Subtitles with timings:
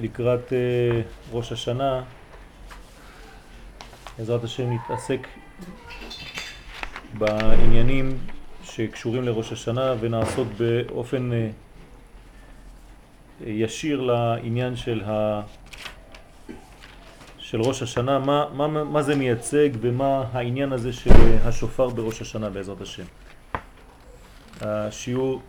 [0.00, 1.00] לקראת אה,
[1.32, 2.02] ראש השנה,
[4.18, 5.28] בעזרת השם נתעסק
[7.18, 8.18] בעניינים
[8.62, 11.50] שקשורים לראש השנה ונעסוק באופן אה,
[13.46, 15.42] ישיר לעניין של, ה...
[17.38, 21.10] של ראש השנה, מה, מה, מה זה מייצג ומה העניין הזה של
[21.44, 23.04] השופר בראש השנה בעזרת השם.
[24.60, 25.42] השיעור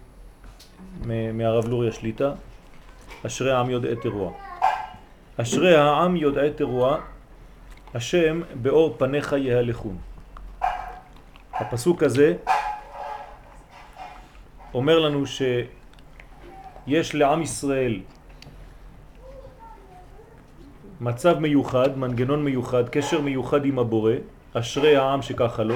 [1.34, 2.32] מהרב לוריה שליטה,
[3.26, 4.32] אשרי העם יודעי תרוע.
[5.38, 6.98] אשרי העם יודעי תרוע,
[7.94, 9.98] השם באור פניך יהלכון.
[11.54, 12.34] הפסוק הזה
[14.74, 18.00] אומר לנו שיש לעם ישראל
[21.02, 24.14] מצב מיוחד, מנגנון מיוחד, קשר מיוחד עם הבורא,
[24.54, 25.76] אשרי העם שככה לו,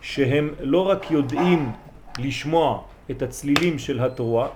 [0.00, 1.72] שהם לא רק יודעים
[2.18, 4.48] לשמוע את הצלילים של התרועה,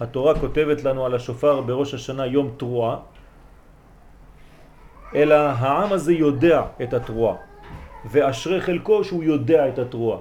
[0.00, 2.96] התורה כותבת לנו על השופר בראש השנה יום תרועה,
[5.14, 7.36] אלא העם הזה יודע את התרועה,
[8.10, 10.18] ואשרי חלקו שהוא יודע את התרועה.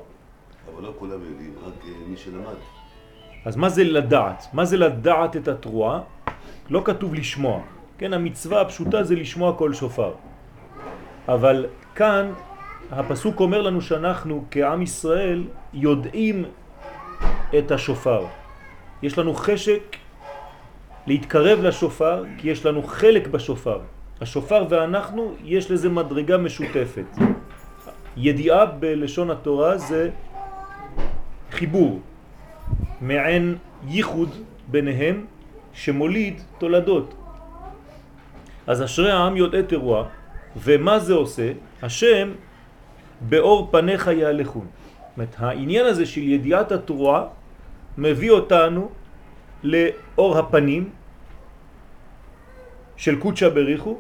[0.76, 2.60] אבל לא כולם יודעים, רק אה, מי שלמד.
[3.46, 4.48] אז מה זה לדעת?
[4.54, 6.02] מה זה לדעת את התרועה?
[6.70, 7.62] לא כתוב לשמוע.
[7.98, 10.14] כן, המצווה הפשוטה זה לשמוע כל שופר.
[11.28, 12.34] אבל כאן
[12.92, 16.46] הפסוק אומר לנו שאנחנו כעם ישראל יודעים
[17.58, 18.26] את השופר.
[19.02, 19.96] יש לנו חשק
[21.08, 23.80] להתקרב לשופר כי יש לנו חלק בשופר.
[24.22, 27.06] השופר ואנחנו יש לזה מדרגה משותפת.
[28.18, 30.10] ידיעה בלשון התורה זה
[31.52, 32.00] חיבור,
[33.02, 33.56] מעין
[33.88, 34.30] ייחוד
[34.68, 35.26] ביניהם
[35.74, 37.14] שמוליד תולדות.
[38.68, 40.04] אז אשרי העם יודעי תרועה,
[40.58, 41.52] ומה זה עושה?
[41.82, 42.32] השם
[43.22, 44.66] באור פניך יהלכון.
[44.66, 47.24] זאת אומרת, העניין הזה של ידיעת התרועה
[47.98, 48.90] מביא אותנו
[49.64, 50.90] לאור הפנים
[52.98, 53.98] של קודשא בריחו,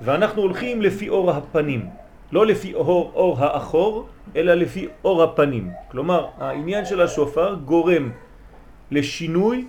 [0.00, 1.86] ואנחנו הולכים לפי אור הפנים,
[2.32, 5.70] לא לפי אור, אור האחור, אלא לפי אור הפנים.
[5.90, 8.10] כלומר, העניין של השופר גורם
[8.90, 9.66] לשינוי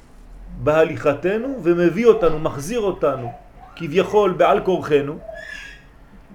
[0.63, 3.31] בהליכתנו ומביא אותנו, מחזיר אותנו,
[3.75, 5.19] כביכול בעל כורחנו,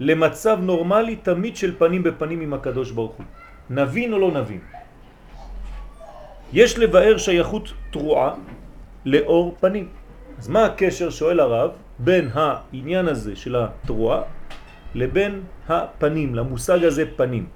[0.01, 3.27] למצב נורמלי תמיד של פנים בפנים עם הקדוש ברוך הוא.
[3.71, 4.61] נבין או לא נבין.
[6.55, 8.35] יש לבאר שייכות תרועה
[9.05, 9.89] לאור פנים.
[10.39, 14.23] אז מה הקשר, שואל הרב, בין העניין הזה של התרועה
[14.95, 17.47] לבין הפנים, למושג הזה פנים?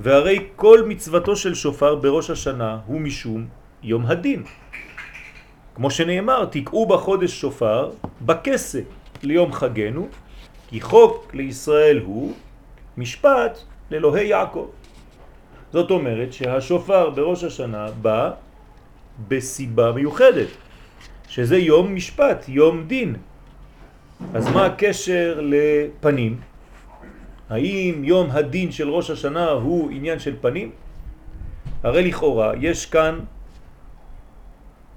[0.00, 3.46] והרי כל מצוותו של שופר בראש השנה הוא משום
[3.82, 4.42] יום הדין.
[5.74, 7.90] כמו שנאמר, תקעו בחודש שופר
[8.22, 8.80] בכסה
[9.22, 10.08] ליום חגנו,
[10.68, 12.34] כי חוק לישראל הוא
[12.96, 13.58] משפט
[13.90, 14.66] לאלוהי יעקב.
[15.76, 18.30] זאת אומרת שהשופר בראש השנה בא
[19.28, 20.48] בסיבה מיוחדת,
[21.28, 23.16] שזה יום משפט, יום דין.
[24.34, 26.40] אז מה הקשר לפנים?
[27.50, 30.70] האם יום הדין של ראש השנה הוא עניין של פנים?
[31.84, 33.20] הרי לכאורה יש כאן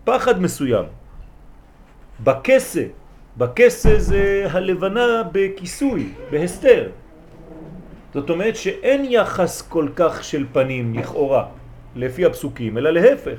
[0.07, 0.85] פחד מסוים.
[2.23, 2.85] בכסה,
[3.37, 6.89] בכסה זה הלבנה בכיסוי, בהסתר.
[8.13, 11.45] זאת אומרת שאין יחס כל כך של פנים לכאורה,
[11.95, 13.37] לפי הפסוקים, אלא להפך.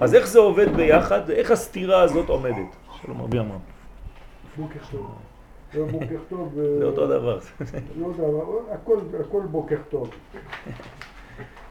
[0.00, 1.30] אז איך זה עובד ביחד?
[1.30, 2.76] איך הסתירה הזאת עומדת?
[3.02, 3.58] שלום רבי אמרם.
[4.56, 5.14] בוקר טוב.
[5.74, 6.54] לא בוקר טוב.
[6.78, 7.38] זה אותו דבר.
[7.96, 8.12] לא
[9.20, 10.10] הכל בוקר טוב.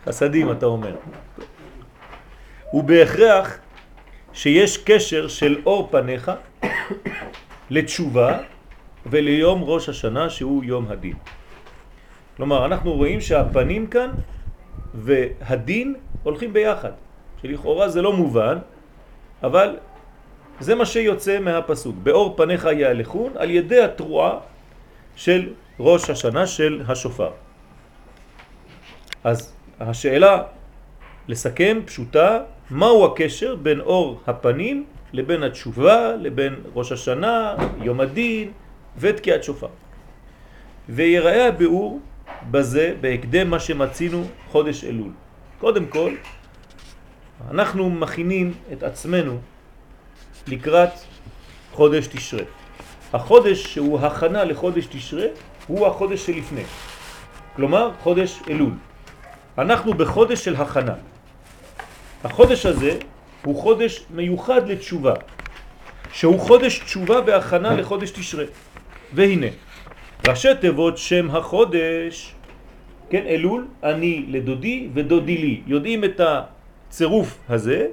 [0.06, 0.96] חסדים אתה אומר.
[2.74, 3.58] ובהכרח
[4.34, 6.32] שיש קשר של אור פניך
[7.70, 8.38] לתשובה
[9.06, 11.16] וליום ראש השנה שהוא יום הדין.
[12.40, 14.12] כלומר, אנחנו רואים שהפנים כאן
[14.94, 16.92] והדין הולכים ביחד,
[17.42, 18.58] שלכאורה זה לא מובן,
[19.44, 19.78] אבל
[20.60, 21.96] זה מה שיוצא מהפסוק.
[22.04, 24.40] באור פניך יהלכון על ידי התרועה
[25.16, 27.32] של ראש השנה של השופר.
[29.24, 30.44] אז השאלה
[31.28, 32.40] לסכם פשוטה,
[32.72, 38.52] מהו הקשר בין אור הפנים לבין התשובה, לבין ראש השנה, יום הדין
[38.98, 39.68] ותקיעת שופר.
[40.90, 42.00] ויראה הביאור
[42.52, 45.12] בזה בהקדם מה שמצינו חודש אלול.
[45.60, 46.16] קודם כל,
[47.52, 49.40] אנחנו מכינים את עצמנו
[50.48, 50.90] לקראת
[51.72, 52.44] חודש תשרה.
[53.14, 55.26] החודש שהוא הכנה לחודש תשרה
[55.68, 56.64] הוא החודש שלפני,
[57.56, 58.72] כלומר חודש אלול.
[59.58, 60.96] אנחנו בחודש של הכנה.
[62.24, 62.98] החודש הזה
[63.46, 65.14] הוא חודש מיוחד לתשובה,
[66.14, 68.46] שהוא חודש תשובה בהכנה לחודש תשרה.
[69.14, 69.48] והנה,
[70.30, 72.36] ראשי תיבות שם החודש,
[73.10, 75.62] כן, אלול, אני לדודי ודודי לי.
[75.68, 77.88] יודעים את הצירוף הזה,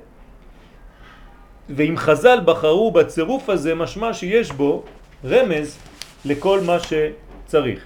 [1.68, 4.84] ואם חז"ל בחרו בצירוף הזה משמע שיש בו
[5.24, 5.78] רמז
[6.24, 7.80] לכל מה שצריך.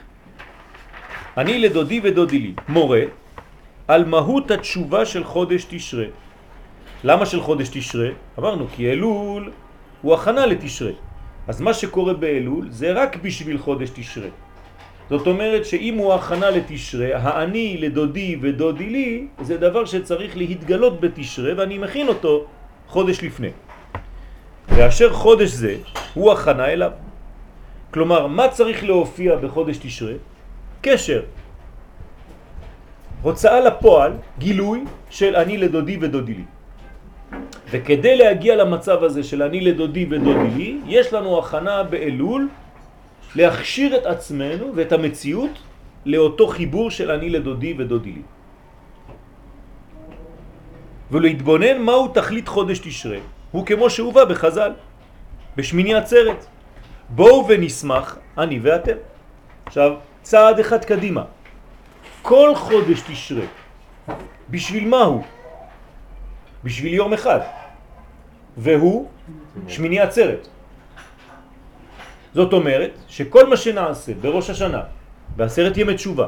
[1.37, 3.03] אני לדודי ודודי לי, מורה,
[3.89, 6.11] על מהות התשובה של חודש תשרה.
[7.05, 8.09] למה של חודש תשרה?
[8.39, 9.53] אמרנו כי אלול
[10.03, 10.93] הוא הכנה לתשרה.
[11.51, 14.31] אז מה שקורה באלול זה רק בשביל חודש תשרה.
[15.11, 21.53] זאת אומרת שאם הוא הכנה לתשרה, האני לדודי ודודי לי, זה דבר שצריך להתגלות בתשרה
[21.59, 22.47] ואני מכין אותו
[22.87, 23.51] חודש לפני.
[24.69, 25.77] ואשר חודש זה
[26.15, 26.93] הוא הכנה אליו.
[27.91, 30.23] כלומר, מה צריך להופיע בחודש תשרה?
[30.87, 31.23] קשר.
[33.27, 36.47] הוצאה לפועל, גילוי של אני לדודי ודודי לי.
[37.71, 42.49] וכדי להגיע למצב הזה של אני לדודי ודודי יש לנו הכנה באלול
[43.35, 45.51] להכשיר את עצמנו ואת המציאות
[46.07, 48.23] לאותו חיבור של אני לדודי ודודי לי.
[51.11, 53.19] ולהתבונן מהו תכלית חודש תשרה,
[53.51, 54.73] הוא כמו שהובא בחז"ל,
[55.57, 56.47] בשמיני עצרת.
[57.09, 58.97] בואו ונשמח אני ואתם.
[59.67, 61.25] עכשיו, צעד אחד קדימה.
[62.23, 63.47] כל חודש תשרה,
[64.51, 65.23] בשביל מה הוא?
[66.65, 67.41] בשביל יום אחד,
[68.61, 69.09] והוא
[69.69, 70.49] שמיני עצרת.
[72.35, 74.83] זאת אומרת שכל מה שנעשה בראש השנה,
[75.37, 76.27] בעשרת ימי תשובה,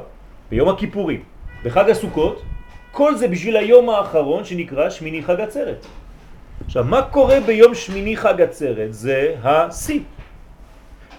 [0.51, 1.23] ביום הכיפורים,
[1.65, 2.43] בחג הסוכות,
[2.93, 5.87] כל זה בשביל היום האחרון שנקרא שמיני חג עצרת.
[6.67, 8.95] עכשיו, מה קורה ביום שמיני חג עצרת?
[8.95, 10.01] זה השיא.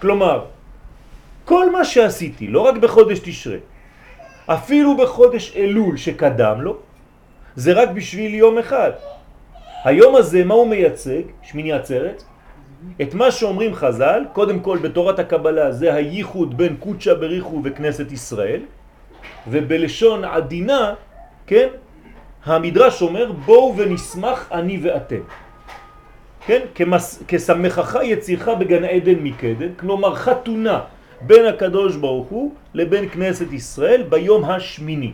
[0.02, 0.44] כלומר,
[1.44, 3.58] כל מה שעשיתי, לא רק בחודש תשרה,
[4.46, 6.76] אפילו בחודש אלול שקדם לו,
[7.56, 9.13] זה רק בשביל יום אחד.
[9.84, 11.22] היום הזה, מה הוא מייצג?
[11.42, 12.22] שמיני עצרת?
[13.02, 18.60] את מה שאומרים חז"ל, קודם כל בתורת הקבלה זה הייחוד בין קודשא בריחו וכנסת ישראל,
[19.48, 20.94] ובלשון עדינה,
[21.46, 21.68] כן,
[22.44, 25.20] המדרש אומר בואו ונשמח אני ואתם.
[26.46, 30.80] כן, כמס, כסמכך יצירך בגן עדן מקדם, כלומר חתונה
[31.20, 35.12] בין הקדוש ברוך הוא לבין כנסת ישראל ביום השמיני.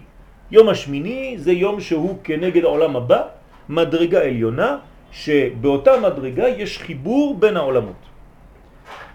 [0.50, 3.22] יום השמיני זה יום שהוא כנגד העולם הבא,
[3.70, 4.76] מדרגה עליונה,
[5.12, 8.02] שבאותה מדרגה יש חיבור בין העולמות.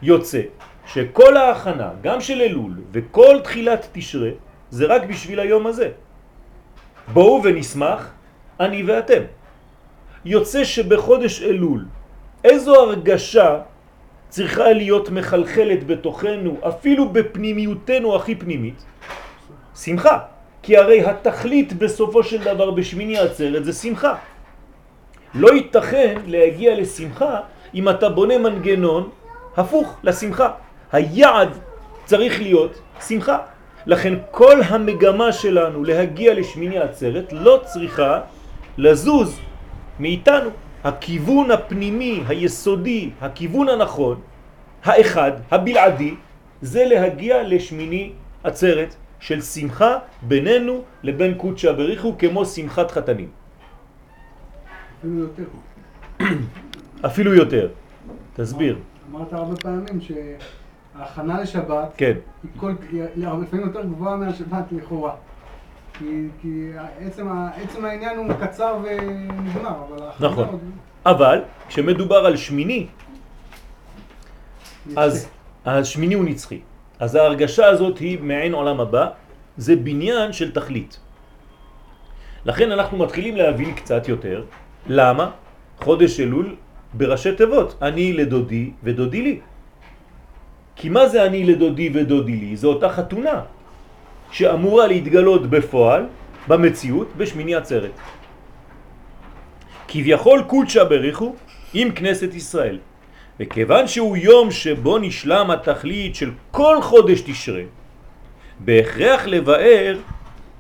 [0.02, 0.42] יוצא
[0.88, 4.30] שכל ההכנה, גם של אלול וכל תחילת תשרה,
[4.70, 5.90] זה רק בשביל היום הזה.
[7.14, 8.12] בואו ונשמח
[8.60, 9.22] אני ואתם.
[10.26, 11.86] יוצא שבחודש אלול,
[12.44, 13.60] איזו הרגשה
[14.30, 18.80] צריכה להיות מחלחלת בתוכנו, אפילו בפנימיותנו הכי פנימית?
[19.76, 20.18] שמחה.
[20.64, 24.16] כי הרי התכלית בסופו של דבר בשמיני עצרת זה שמחה.
[25.36, 27.40] לא ייתכן להגיע לשמחה
[27.74, 29.10] אם אתה בונה מנגנון
[29.58, 30.50] הפוך לשמחה.
[30.92, 31.50] היעד
[32.06, 33.38] צריך להיות שמחה.
[33.86, 38.22] לכן כל המגמה שלנו להגיע לשמיני עצרת לא צריכה
[38.78, 39.40] לזוז
[40.00, 40.50] מאיתנו.
[40.84, 44.22] הכיוון הפנימי, היסודי, הכיוון הנכון,
[44.84, 46.14] האחד, הבלעדי,
[46.62, 48.12] זה להגיע לשמיני
[48.44, 53.45] עצרת של שמחה בינינו לבין קודשא בריחו כמו שמחת חתנים.
[55.06, 55.44] אפילו יותר.
[57.06, 57.70] אפילו יותר.
[58.34, 58.78] תסביר.
[59.12, 62.14] אמרת הרבה פעמים שההכנה לשבת, כן.
[62.44, 65.16] היא כל, היא לפעמים יותר גבוהה מהשבת לכאורה.
[65.94, 67.28] כי, כי עצם,
[67.64, 70.48] עצם העניין הוא קצר ונגמר, אבל ההכנה נכון.
[70.48, 70.60] עוד...
[71.06, 72.88] אבל כשמדובר על שמיני,
[74.96, 75.28] אז
[75.66, 76.60] השמיני הוא נצחי.
[77.00, 79.10] אז ההרגשה הזאת היא מעין עולם הבא,
[79.58, 81.00] זה בניין של תכלית.
[82.46, 84.44] לכן אנחנו מתחילים להבין קצת יותר,
[84.88, 85.32] למה?
[85.80, 86.56] חודש אלול
[86.94, 89.40] בראשי תיבות, אני לדודי ודודי לי.
[90.76, 92.56] כי מה זה אני לדודי ודודי לי?
[92.56, 93.42] זו אותה חתונה
[94.32, 96.06] שאמורה להתגלות בפועל,
[96.48, 97.92] במציאות, בשמיני עצרת.
[99.88, 101.36] כביכול קודשא בריחו
[101.74, 102.80] עם כנסת ישראל.
[103.40, 107.64] וכיוון שהוא יום שבו נשלם התכלית של כל חודש תשרה,
[108.60, 109.98] בהכרח לבאר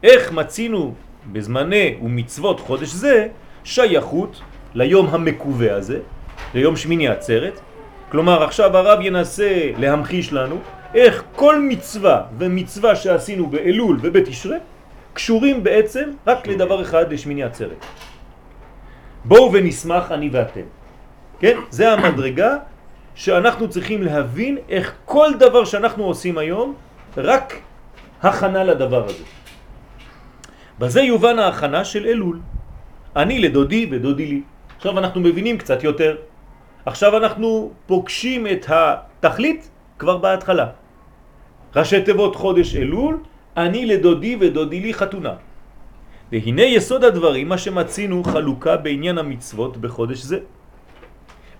[0.04, 0.94] איך מצינו
[1.32, 3.28] בזמני ומצוות חודש זה
[3.66, 4.42] שייכות
[4.74, 6.00] ליום המקווה הזה,
[6.54, 7.60] ליום שמיני עצרת.
[8.12, 10.60] כלומר עכשיו הרב ינסה להמחיש לנו
[10.96, 14.58] איך כל מצווה ומצווה שעשינו באלול ובתשרה
[15.14, 17.86] קשורים בעצם רק לדבר אחד לשמיני עצרת.
[19.26, 20.68] בואו ונשמח אני ואתם.
[21.40, 21.58] כן?
[21.70, 22.58] זה המדרגה
[23.16, 26.76] שאנחנו צריכים להבין איך כל דבר שאנחנו עושים היום
[27.18, 27.60] רק
[28.24, 29.24] הכנה לדבר הזה.
[30.80, 32.40] בזה יובן ההכנה של אלול.
[33.16, 34.42] אני לדודי ודודי לי.
[34.78, 36.16] עכשיו אנחנו מבינים קצת יותר.
[36.86, 39.70] עכשיו אנחנו פוגשים את התכלית
[40.00, 40.68] כבר בהתחלה.
[41.76, 43.24] ראשי תיבות חודש אלול,
[43.58, 45.34] אני לדודי ודודי לי חתונה.
[46.32, 50.40] והנה יסוד הדברים מה שמצינו חלוקה בעניין המצוות בחודש זה.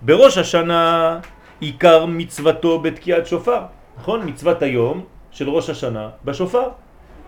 [0.02, 1.18] בראש השנה
[1.60, 3.62] עיקר מצוותו בתקיעת שופר,
[3.98, 4.28] נכון?
[4.28, 6.68] מצוות היום של ראש השנה בשופר.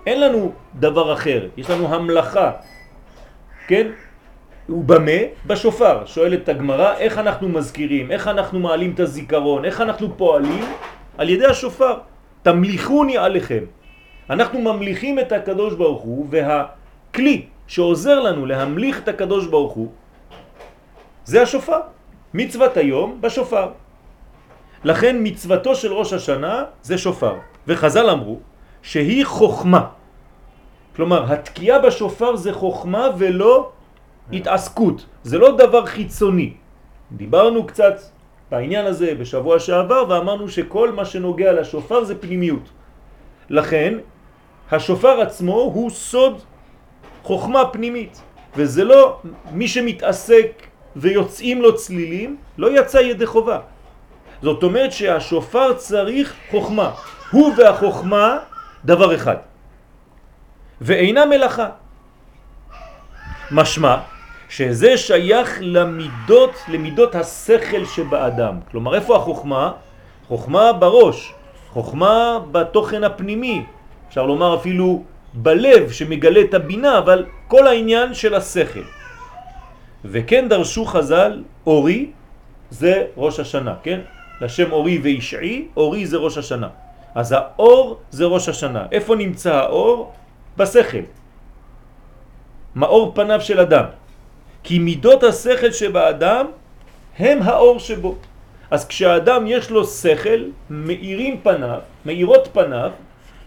[0.07, 2.53] אין לנו דבר אחר, יש לנו המלאכה,
[3.67, 3.87] כן?
[4.69, 5.21] ובמה?
[5.47, 6.07] בשופר.
[6.07, 10.65] שואלת הגמרא, איך אנחנו מזכירים, איך אנחנו מעלים את הזיכרון, איך אנחנו פועלים?
[11.19, 11.95] על ידי השופר.
[12.43, 13.65] תמליכוני עליכם.
[14.31, 19.89] אנחנו ממליכים את הקדוש ברוך הוא, והכלי שעוזר לנו להמליך את הקדוש ברוך הוא,
[21.25, 21.81] זה השופר.
[22.35, 23.69] מצוות היום בשופר.
[24.85, 27.35] לכן מצוותו של ראש השנה זה שופר.
[27.67, 28.39] וחז"ל אמרו
[28.83, 29.87] שהיא חוכמה.
[30.97, 33.71] כלומר, התקיעה בשופר זה חוכמה ולא
[34.33, 35.07] התעסקות.
[35.23, 36.53] זה לא דבר חיצוני.
[37.13, 37.95] דיברנו קצת
[38.51, 42.69] בעניין הזה בשבוע שעבר ואמרנו שכל מה שנוגע לשופר זה פנימיות.
[43.51, 43.95] לכן,
[44.71, 46.43] השופר עצמו הוא סוד
[47.23, 48.23] חוכמה פנימית.
[48.57, 49.21] וזה לא
[49.53, 50.67] מי שמתעסק
[50.97, 53.61] ויוצאים לו צלילים, לא יצא ידי חובה.
[54.43, 56.91] זאת אומרת שהשופר צריך חוכמה.
[57.31, 58.39] הוא והחוכמה
[58.85, 59.37] דבר אחד.
[60.81, 61.69] ואינה מלאכה.
[63.51, 63.97] משמע
[64.49, 68.61] שזה שייך למידות, למידות השכל שבאדם.
[68.71, 69.73] כלומר, איפה החוכמה?
[70.29, 71.33] חוכמה בראש,
[71.73, 73.65] חוכמה בתוכן הפנימי,
[74.09, 75.03] אפשר לומר אפילו
[75.35, 78.85] בלב שמגלה את הבינה, אבל כל העניין של השכל.
[80.05, 82.11] וכן דרשו חז"ל, אורי
[82.71, 84.01] זה ראש השנה, כן?
[84.41, 86.69] לשם אורי וישעי, אורי זה ראש השנה.
[87.15, 88.87] אז האור זה ראש השנה.
[88.93, 90.13] איפה נמצא האור?
[90.57, 91.05] בשכל.
[92.77, 93.85] מאור פניו של אדם.
[94.63, 96.47] כי מידות השכל שבאדם
[97.19, 98.15] הם האור שבו.
[98.71, 102.91] אז כשהאדם יש לו שכל, מאירים פניו, מאירות פניו,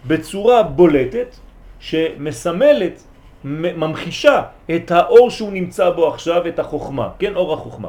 [0.06, 1.36] בצורה בולטת,
[1.80, 3.02] שמסמלת,
[3.44, 4.42] ממחישה
[4.74, 7.88] את האור שהוא נמצא בו עכשיו, את החוכמה, כן, אור החוכמה.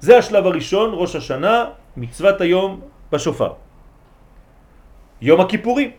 [0.00, 1.64] זה השלב הראשון, ראש השנה,
[1.96, 2.80] מצוות היום
[3.12, 3.52] בשופר.
[5.20, 5.90] יום הכיפורים.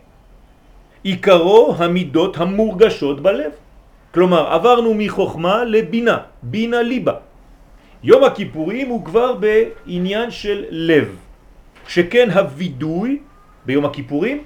[1.03, 3.51] עיקרו המידות המורגשות בלב.
[4.13, 7.13] כלומר, עברנו מחוכמה לבינה, בינה ליבה.
[8.03, 11.15] יום הכיפורים הוא כבר בעניין של לב,
[11.87, 13.19] שכן הווידוי
[13.65, 14.43] ביום הכיפורים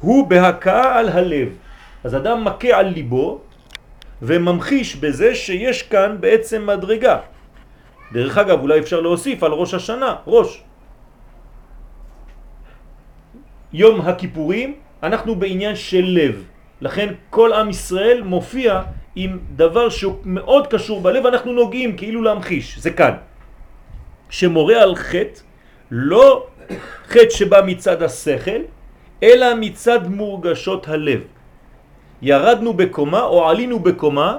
[0.00, 1.48] הוא בהכאה על הלב.
[2.04, 3.40] אז אדם מכה על ליבו
[4.22, 7.18] וממחיש בזה שיש כאן בעצם מדרגה.
[8.12, 10.62] דרך אגב, אולי אפשר להוסיף על ראש השנה, ראש.
[13.72, 16.44] יום הכיפורים אנחנו בעניין של לב.
[16.80, 18.82] לכן כל עם ישראל מופיע
[19.16, 23.14] עם דבר שהוא מאוד קשור בלב, אנחנו נוגעים כאילו להמחיש, זה כאן.
[24.30, 25.40] שמורה על חטא,
[25.90, 26.46] לא
[27.08, 28.60] חטא שבא מצד השכל,
[29.22, 31.20] אלא מצד מורגשות הלב.
[32.22, 34.36] ירדנו בקומה או עלינו בקומה,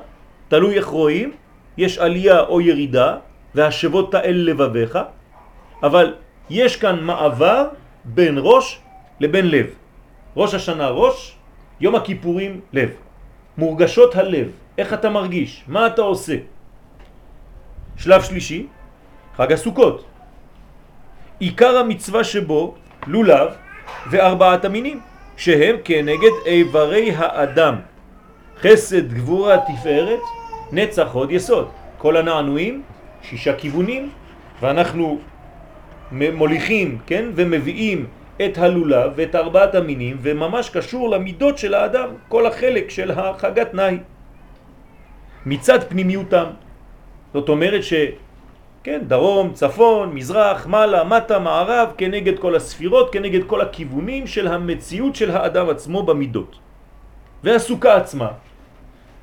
[0.48, 1.32] תלוי איך רואים,
[1.78, 3.18] יש עלייה או ירידה,
[3.56, 5.00] והשבות אל לבביך,
[5.84, 6.14] אבל
[6.50, 7.68] יש כאן מעבר
[8.06, 8.80] בין ראש
[9.20, 9.68] לבין לב.
[10.36, 11.36] ראש השנה ראש,
[11.82, 12.90] יום הכיפורים לב.
[13.58, 16.36] מורגשות הלב, איך אתה מרגיש, מה אתה עושה.
[17.98, 18.68] שלב שלישי,
[19.38, 20.06] חג הסוכות.
[21.40, 22.76] עיקר המצווה שבו
[23.08, 23.48] לולב
[24.10, 25.00] וארבעת המינים,
[25.38, 27.76] שהם כנגד איברי האדם.
[28.60, 30.20] חסד, גבורה, תפארת,
[30.72, 31.68] נצח, עוד יסוד.
[31.98, 32.84] כל הנענועים,
[33.22, 34.10] שישה כיוונים,
[34.62, 35.20] ואנחנו
[36.12, 38.06] מוליכים, כן, ומביאים
[38.46, 43.98] את הלולב ואת ארבעת המינים, וממש קשור למידות של האדם, כל החלק של החגת נאי.
[45.46, 46.46] מצד פנימיותם.
[47.34, 47.94] זאת אומרת ש...
[48.84, 55.16] כן, דרום, צפון, מזרח, מעלה, מטה, מערב, כנגד כל הספירות, כנגד כל הכיוונים של המציאות
[55.16, 56.60] של האדם עצמו במידות.
[57.44, 58.30] והסוכה עצמה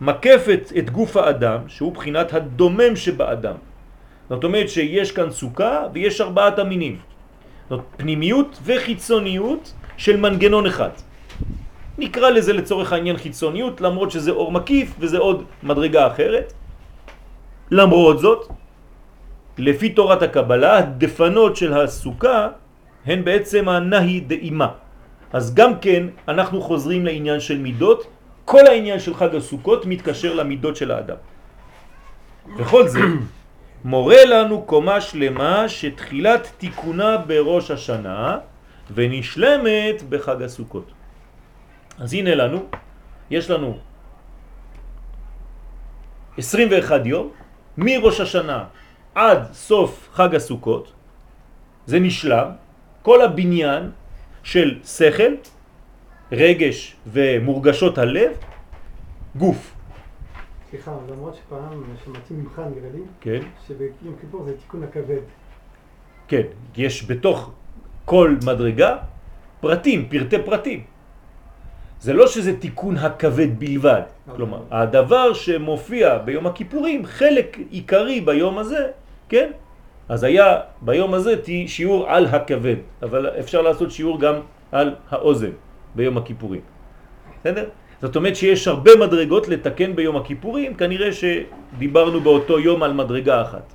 [0.00, 3.56] מקפת את גוף האדם, שהוא בחינת הדומם שבאדם.
[4.28, 7.15] זאת אומרת שיש כאן סוכה ויש ארבעת המינים.
[7.70, 10.90] זאת פנימיות וחיצוניות של מנגנון אחד.
[11.98, 16.52] נקרא לזה לצורך העניין חיצוניות, למרות שזה אור מקיף וזה עוד מדרגה אחרת.
[17.70, 18.48] למרות זאת,
[19.58, 22.48] לפי תורת הקבלה, הדפנות של הסוכה
[23.06, 24.68] הן בעצם הנהי דאימה.
[25.32, 28.06] אז גם כן אנחנו חוזרים לעניין של מידות,
[28.44, 31.16] כל העניין של חג הסוכות מתקשר למידות של האדם.
[32.56, 33.00] וכל זה
[33.84, 38.38] מורה לנו קומה שלמה שתחילת תיקונה בראש השנה
[38.94, 40.92] ונשלמת בחג הסוכות.
[41.98, 42.66] אז הנה לנו,
[43.30, 43.78] יש לנו
[46.38, 47.30] 21 יום
[47.78, 48.64] מראש השנה
[49.14, 50.92] עד סוף חג הסוכות,
[51.86, 52.48] זה נשלם,
[53.02, 53.90] כל הבניין
[54.42, 55.32] של שכל,
[56.32, 58.32] רגש ומורגשות הלב,
[59.36, 59.75] גוף.
[60.76, 65.20] סליחה, למרות שפעם שמעתי ממך נראה לי, כן, שביום כיפור זה תיקון הכבד.
[66.28, 66.42] כן,
[66.76, 67.50] יש בתוך
[68.04, 68.96] כל מדרגה
[69.60, 70.84] פרטים, פרטי פרטים.
[72.00, 74.02] זה לא שזה תיקון הכבד בלבד.
[74.02, 74.36] אוקיי.
[74.36, 78.90] כלומר, הדבר שמופיע ביום הכיפורים, חלק עיקרי ביום הזה,
[79.28, 79.50] כן?
[80.08, 81.34] אז היה ביום הזה
[81.66, 84.34] שיעור על הכבד, אבל אפשר לעשות שיעור גם
[84.72, 85.52] על האוזן
[85.94, 86.60] ביום הכיפורים.
[87.40, 87.68] בסדר?
[88.02, 93.72] זאת אומרת שיש הרבה מדרגות לתקן ביום הכיפורים, כנראה שדיברנו באותו יום על מדרגה אחת.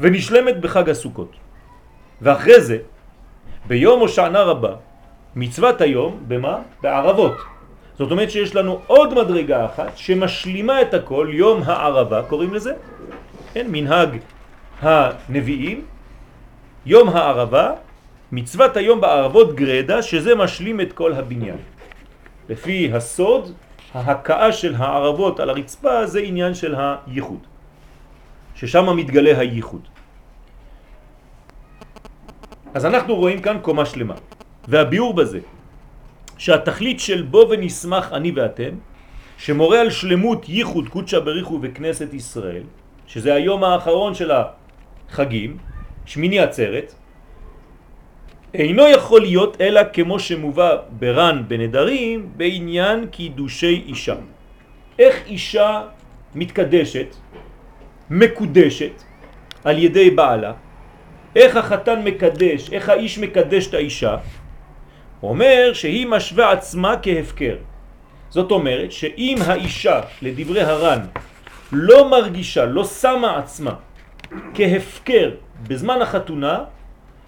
[0.00, 1.32] ונשלמת בחג הסוכות.
[2.22, 2.78] ואחרי זה,
[3.66, 4.74] ביום הושענא רבה,
[5.36, 6.58] מצוות היום, במה?
[6.82, 7.36] בערבות.
[7.98, 12.72] זאת אומרת שיש לנו עוד מדרגה אחת שמשלימה את הכל, יום הערבה קוראים לזה,
[13.52, 14.18] כן, מנהג
[14.80, 15.84] הנביאים,
[16.86, 17.70] יום הערבה,
[18.32, 21.56] מצוות היום בערבות גרדה, שזה משלים את כל הבניין.
[22.52, 23.52] לפי הסוד,
[23.94, 27.40] ההקאה של הערבות על הרצפה זה עניין של הייחוד,
[28.54, 29.88] ששם מתגלה הייחוד.
[32.74, 34.14] אז אנחנו רואים כאן קומה שלמה,
[34.68, 35.40] והביאור בזה,
[36.38, 38.72] שהתכלית של בו ונשמח אני ואתם,
[39.38, 42.64] שמורה על שלמות ייחוד קודשא בריחו וכנסת ישראל,
[43.06, 45.56] שזה היום האחרון של החגים,
[46.04, 46.94] שמיני עצרת,
[48.54, 54.14] אינו יכול להיות אלא כמו שמובא ברן בנדרים בעניין קידושי אישה.
[54.98, 55.82] איך אישה
[56.34, 57.06] מתקדשת,
[58.10, 59.02] מקודשת
[59.64, 60.52] על ידי בעלה,
[61.36, 64.16] איך החתן מקדש, איך האיש מקדש את האישה,
[65.22, 67.56] אומר שהיא משווה עצמה כהפקר.
[68.28, 71.00] זאת אומרת שאם האישה, לדברי הר"ן,
[71.72, 73.74] לא מרגישה, לא שמה עצמה
[74.54, 75.30] כהפקר
[75.68, 76.58] בזמן החתונה,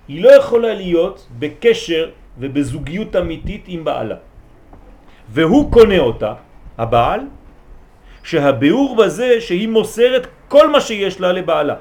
[0.09, 4.17] היא לא יכולה להיות בקשר ובזוגיות אמיתית עם בעלה.
[5.29, 6.33] והוא קונה אותה,
[6.79, 7.21] הבעל,
[8.23, 11.75] שהביאור בזה שהיא מוסרת כל מה שיש לה לבעלה.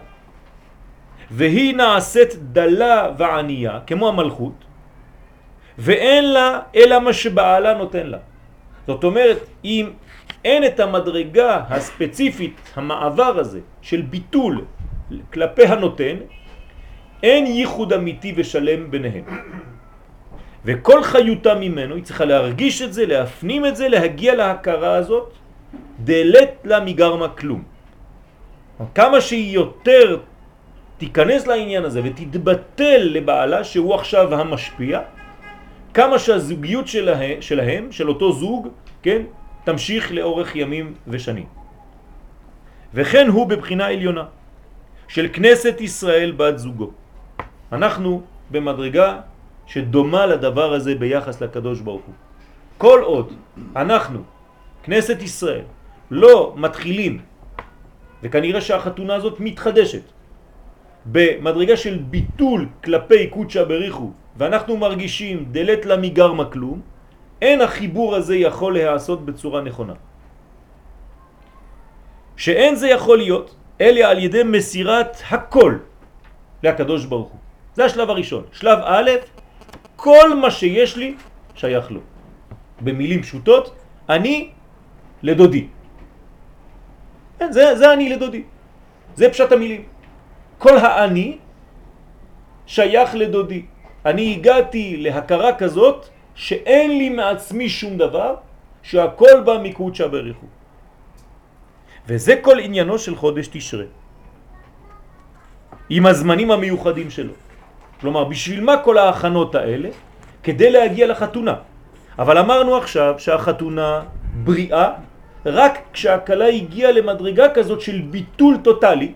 [1.32, 4.58] והיא נעשית דלה וענייה, כמו המלכות,
[5.78, 8.18] ואין לה אלא מה שבעלה נותן לה.
[8.88, 9.90] זאת אומרת, אם
[10.46, 14.66] אין את המדרגה הספציפית, המעבר הזה, של ביטול
[15.34, 16.16] כלפי הנותן,
[17.24, 19.24] אין ייחוד אמיתי ושלם ביניהם.
[20.66, 25.34] וכל חיותה ממנו, היא צריכה להרגיש את זה, להפנים את זה, להגיע להכרה הזאת,
[26.04, 27.64] דלת לה מגרמה כלום.
[28.96, 30.20] כמה שהיא יותר
[30.98, 35.00] תיכנס לעניין הזה ותתבטל לבעלה שהוא עכשיו המשפיע,
[35.94, 38.68] כמה שהזוגיות שלהם, שלהם, של אותו זוג,
[39.04, 39.22] כן,
[39.64, 41.46] תמשיך לאורך ימים ושנים.
[42.94, 44.26] וכן הוא בבחינה עליונה
[45.08, 47.03] של כנסת ישראל בת זוגו.
[47.74, 49.20] אנחנו במדרגה
[49.66, 52.16] שדומה לדבר הזה ביחס לקדוש ברוך הוא.
[52.78, 53.34] כל עוד
[53.76, 54.20] אנחנו,
[54.84, 55.66] כנסת ישראל,
[56.12, 57.22] לא מתחילים,
[58.24, 60.06] וכנראה שהחתונה הזאת מתחדשת,
[61.06, 66.82] במדרגה של ביטול כלפי קודשא בריחו, ואנחנו מרגישים דלת לה מגרמה כלום,
[67.42, 69.94] אין החיבור הזה יכול להיעשות בצורה נכונה.
[72.38, 75.78] שאין זה יכול להיות, אלא על ידי מסירת הכל
[76.64, 77.43] לקדוש ברוך הוא.
[77.74, 78.44] זה השלב הראשון.
[78.52, 79.10] שלב א',
[79.96, 81.16] כל מה שיש לי
[81.56, 82.00] שייך לו.
[82.82, 83.76] במילים פשוטות,
[84.10, 84.50] אני
[85.24, 85.68] לדודי.
[87.40, 88.44] כן, זה, זה אני לדודי.
[89.16, 89.84] זה פשט המילים.
[90.58, 91.38] כל האני
[92.66, 93.66] שייך לדודי.
[94.06, 98.36] אני הגעתי להכרה כזאת שאין לי מעצמי שום דבר,
[98.84, 100.48] שהכל בא מקודשא בריחו.
[102.08, 103.88] וזה כל עניינו של חודש תשרה.
[105.90, 107.34] עם הזמנים המיוחדים שלו.
[108.04, 109.90] כלומר, בשביל מה כל ההכנות האלה?
[110.44, 111.56] כדי להגיע לחתונה.
[112.20, 114.04] אבל אמרנו עכשיו שהחתונה
[114.44, 114.90] בריאה
[115.46, 119.12] רק כשהקלה הגיעה למדרגה כזאת של ביטול טוטלי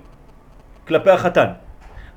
[0.88, 1.60] כלפי החתן.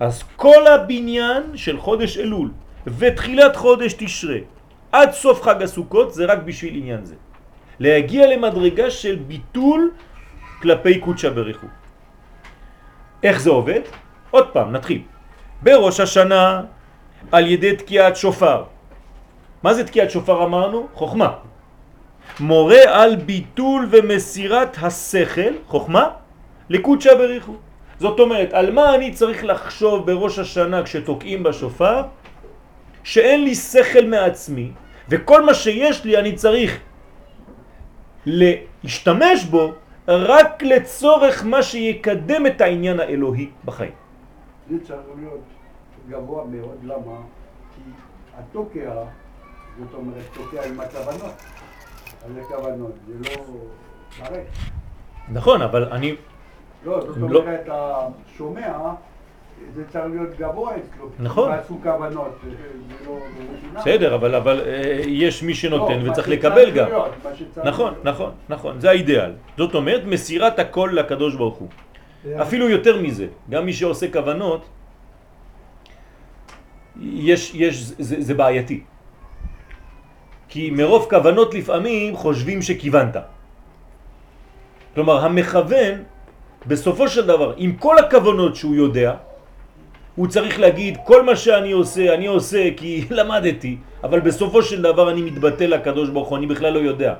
[0.00, 2.50] אז כל הבניין של חודש אלול
[2.87, 4.46] ותחילת חודש תשרה
[4.94, 7.14] עד סוף חג הסוכות זה רק בשביל עניין זה.
[7.83, 9.90] להגיע למדרגה של ביטול
[10.62, 11.66] כלפי קודשא בריחו.
[13.22, 13.80] איך זה עובד?
[14.30, 15.02] עוד פעם, נתחיל.
[15.62, 16.62] בראש השנה
[17.33, 18.64] על ידי תקיעת שופר.
[19.62, 20.87] מה זה תקיעת שופר אמרנו?
[20.94, 21.33] חוכמה.
[22.40, 26.09] מורה על ביטול ומסירת השכל, חוכמה,
[26.70, 27.55] לקודשא בריחו.
[28.01, 32.03] זאת אומרת, על מה אני צריך לחשוב בראש השנה כשתוקעים בשופר?
[33.05, 34.70] שאין לי שכל מעצמי,
[35.09, 36.79] וכל מה שיש לי אני צריך
[38.27, 39.73] להשתמש בו
[40.09, 44.01] רק לצורך מה שיקדם את העניין האלוהי בחיים.
[44.70, 45.40] זה צריך להיות
[46.09, 47.16] גבוה מאוד, למה?
[47.74, 47.80] כי
[48.38, 48.92] התוקע,
[49.78, 51.35] זאת אומרת, תוקע עם הכוונות,
[52.24, 53.44] על הכוונות, זה לא
[54.18, 54.40] הרי.
[55.28, 56.14] נכון, אבל אני...
[56.85, 57.38] לא, זאת לא.
[57.38, 58.72] אומרת, השומע,
[59.74, 61.09] זה צריך להיות גבוה אצלו.
[61.18, 61.50] נכון.
[61.50, 62.50] ועשו כוונות, זה
[63.06, 63.18] לא...
[63.80, 66.88] בסדר, אבל, אבל אה, יש מי שנותן לא, וצריך לקבל גם.
[66.88, 67.12] להיות,
[67.64, 67.94] נכון.
[68.04, 69.33] נכון, נכון, זה האידאל.
[69.56, 71.68] זאת אומרת, מסירת הכל לקדוש ברוך הוא.
[72.26, 74.68] אפילו יותר מזה, גם מי שעושה כוונות,
[77.00, 78.80] יש, יש, זה, זה בעייתי.
[80.48, 83.16] כי מרוב כוונות לפעמים חושבים שכיוונת.
[84.94, 85.94] כלומר, המכוון,
[86.66, 89.14] בסופו של דבר, עם כל הכוונות שהוא יודע,
[90.16, 95.11] הוא צריך להגיד, כל מה שאני עושה, אני עושה כי למדתי, אבל בסופו של דבר
[95.11, 97.14] אני מתבטא לקדוש ברוך הוא, אני בכלל לא יודע.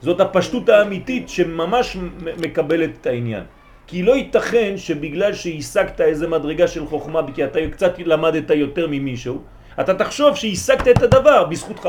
[0.00, 1.96] זאת הפשטות האמיתית שממש
[2.38, 3.44] מקבלת את העניין.
[3.86, 9.42] כי לא ייתכן שבגלל שהשגת איזה מדרגה של חוכמה, כי אתה קצת למדת יותר ממישהו,
[9.80, 11.88] אתה תחשוב שהשגת את הדבר בזכותך.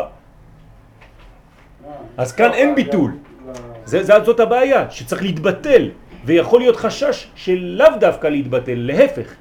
[2.17, 3.11] אז כאן אין ביטול.
[3.85, 5.89] זה, זה, זאת הבעיה, שצריך להתבטל,
[6.25, 9.33] ויכול להיות חשש של לאו דווקא להתבטל, להפך.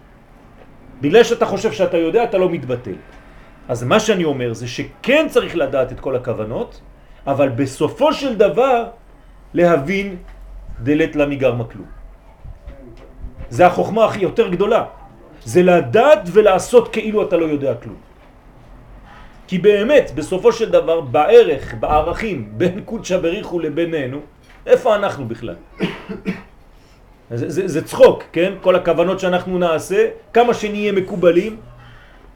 [1.00, 2.98] בגלל שאתה חושב שאתה יודע, אתה לא מתבטל.
[3.68, 6.80] אז מה שאני אומר זה שכן צריך לדעת את כל הכוונות,
[7.26, 8.84] אבל בסופו של דבר
[9.54, 10.16] להבין
[10.80, 12.03] דלת לה מגרמה כלום.
[13.50, 14.84] זה החוכמה הכי יותר גדולה.
[15.44, 17.96] זה לדעת ולעשות כאילו אתה לא יודע כלום.
[19.46, 24.18] כי באמת, בסופו של דבר, בערך, בערכים, בין קודשא בריחו לבינינו,
[24.66, 25.54] איפה אנחנו בכלל?
[27.30, 28.52] זה, זה, זה צחוק, כן?
[28.60, 31.56] כל הכוונות שאנחנו נעשה, כמה שנהיה מקובלים,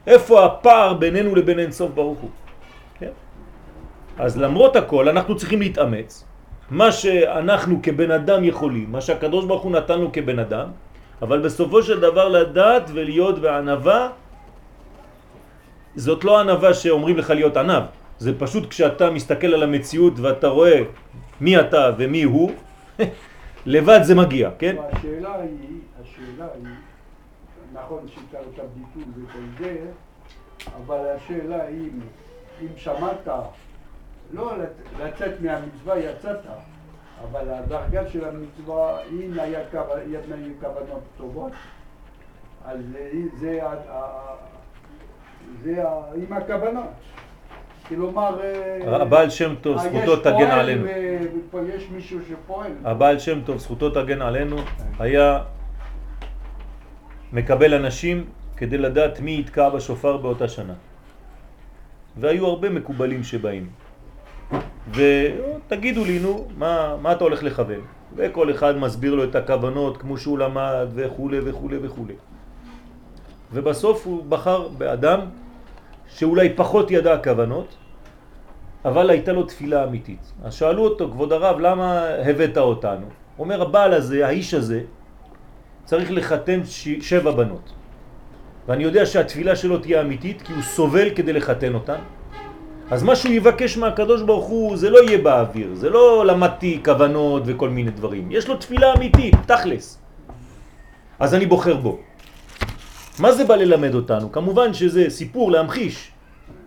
[0.07, 2.29] איפה הפער בינינו לבין אינסוף ברוך הוא?
[2.99, 3.13] כן?
[4.17, 6.25] אז למרות הכל, אנחנו צריכים להתאמץ.
[6.69, 10.67] מה שאנחנו כבן אדם יכולים, מה שהקדוש ברוך הוא נתן לו כבן אדם,
[11.21, 14.09] אבל בסופו של דבר לדעת ולהיות בענבה,
[15.95, 17.83] זאת לא ענבה שאומרים לך להיות ענב,
[18.19, 20.81] זה פשוט כשאתה מסתכל על המציאות ואתה רואה
[21.41, 22.51] מי אתה ומי הוא,
[23.65, 24.75] לבד זה מגיע, כן?
[24.91, 26.73] השאלה היא, השאלה היא,
[27.73, 29.75] נכון שצריך את הביטול וכל זה,
[30.85, 31.89] אבל השאלה היא,
[32.61, 33.27] אם, שמעת,
[34.33, 36.37] לא לצ- לצאת מהמצווה יצאת,
[37.23, 40.19] אבל הדרגה של המצווה, אם היה כו- היה
[40.59, 41.51] כוונות טובות,
[42.65, 42.79] אז
[43.39, 43.59] זה,
[45.63, 45.83] זה,
[46.15, 46.89] עם הכוונות.
[47.87, 50.85] כלומר, אה, הבעל שם טוב, אה, זכותו תגן עלינו.
[51.75, 52.71] יש מישהו שפועל.
[52.83, 54.55] הבעל שם טוב, זכותו תגן עלינו,
[54.99, 55.43] היה
[57.33, 58.25] מקבל אנשים
[58.57, 60.73] כדי לדעת מי יתקע בשופר באותה שנה.
[62.17, 63.69] והיו הרבה מקובלים שבאים.
[64.93, 67.81] ותגידו לי, נו, מה, מה אתה הולך לכוון?
[68.15, 72.05] וכל אחד מסביר לו את הכוונות כמו שהוא למד וכו' וכו' וכו'.
[73.53, 75.19] ובסוף הוא בחר באדם
[76.07, 77.75] שאולי פחות ידע כוונות,
[78.85, 80.33] אבל הייתה לו תפילה אמיתית.
[80.43, 83.05] אז שאלו אותו, כבוד הרב, למה הבאת אותנו?
[83.39, 84.81] אומר, הבעל הזה, האיש הזה,
[85.85, 86.61] צריך לחתן.
[87.01, 87.73] שבע בנות.
[88.67, 91.99] ואני יודע שהתפילה שלו תהיה אמיתית, כי הוא סובל כדי לחתן אותן.
[92.91, 97.43] אז מה שהוא יבקש מהקדוש ברוך הוא, זה לא יהיה באוויר, זה לא למדתי כוונות
[97.45, 98.31] וכל מיני דברים.
[98.31, 100.01] יש לו תפילה אמיתית, תכלס.
[101.19, 101.99] אז אני בוחר בו.
[103.19, 104.31] מה זה בא ללמד אותנו?
[104.31, 106.11] כמובן שזה סיפור להמחיש,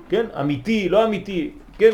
[0.09, 0.27] כן?
[0.41, 1.93] אמיתי, לא אמיתי, כן?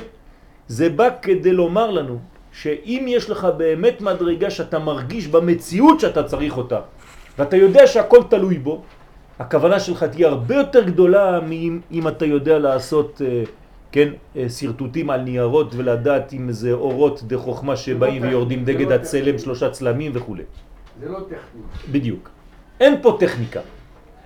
[0.69, 2.19] זה בא כדי לומר לנו
[2.53, 6.81] שאם יש לך באמת מדרגה שאתה מרגיש במציאות שאתה צריך אותה,
[7.39, 8.83] ואתה יודע שהכל תלוי בו,
[9.39, 13.43] הכוונה שלך תהיה הרבה יותר גדולה מאם אם אתה יודע לעשות, אה,
[13.93, 18.73] כן, אה, שרטוטים על ניירות ולדעת אם זה אורות דה חוכמה שבאים טכני, ויורדים זה
[18.73, 19.39] לא דגד הצלם.
[19.39, 20.37] שלושה צלמים וכו'.
[21.01, 21.93] זה לא טכני.
[21.93, 22.31] בדיוק.
[22.81, 23.61] אין פה טכניקה.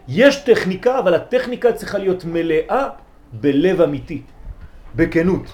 [0.09, 2.89] יש טכניקה, אבל הטכניקה צריכה להיות מלאה
[3.33, 4.23] בלב אמיתי,
[4.95, 5.47] בכנות.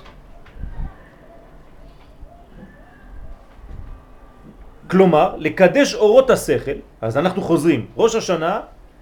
[4.91, 8.61] כלומר, לקדש אורות השכל, אז אנחנו חוזרים, ראש השנה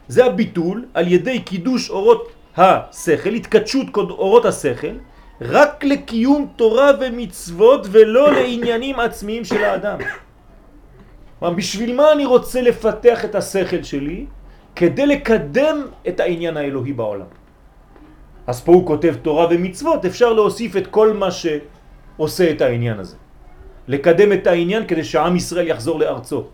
[0.09, 4.97] זה הביטול על ידי קידוש אורות השכל, התקדשות אורות השכל,
[5.41, 9.99] רק לקיום תורה ומצוות ולא לעניינים עצמיים של האדם.
[11.39, 14.27] כלומר, בשביל מה אני רוצה לפתח את השכל שלי?
[14.77, 17.27] כדי לקדם את העניין האלוהי בעולם.
[18.47, 23.17] אז פה הוא כותב תורה ומצוות, אפשר להוסיף את כל מה שעושה את העניין הזה.
[23.89, 26.45] לקדם את העניין כדי שעם ישראל יחזור לארצו.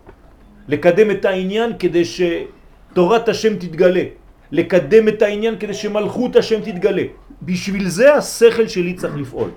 [0.69, 4.22] לקדם את העניין כדי שתורת השם תתגלה.
[4.53, 7.03] לקדם את העניין כדי שמלכות השם תתגלה.
[7.43, 9.51] בשביל זה השכל שלי צריך לפעול.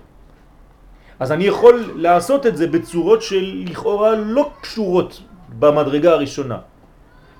[1.20, 5.22] אז אני יכול לעשות את זה בצורות של לכאורה לא קשורות
[5.60, 6.58] במדרגה הראשונה.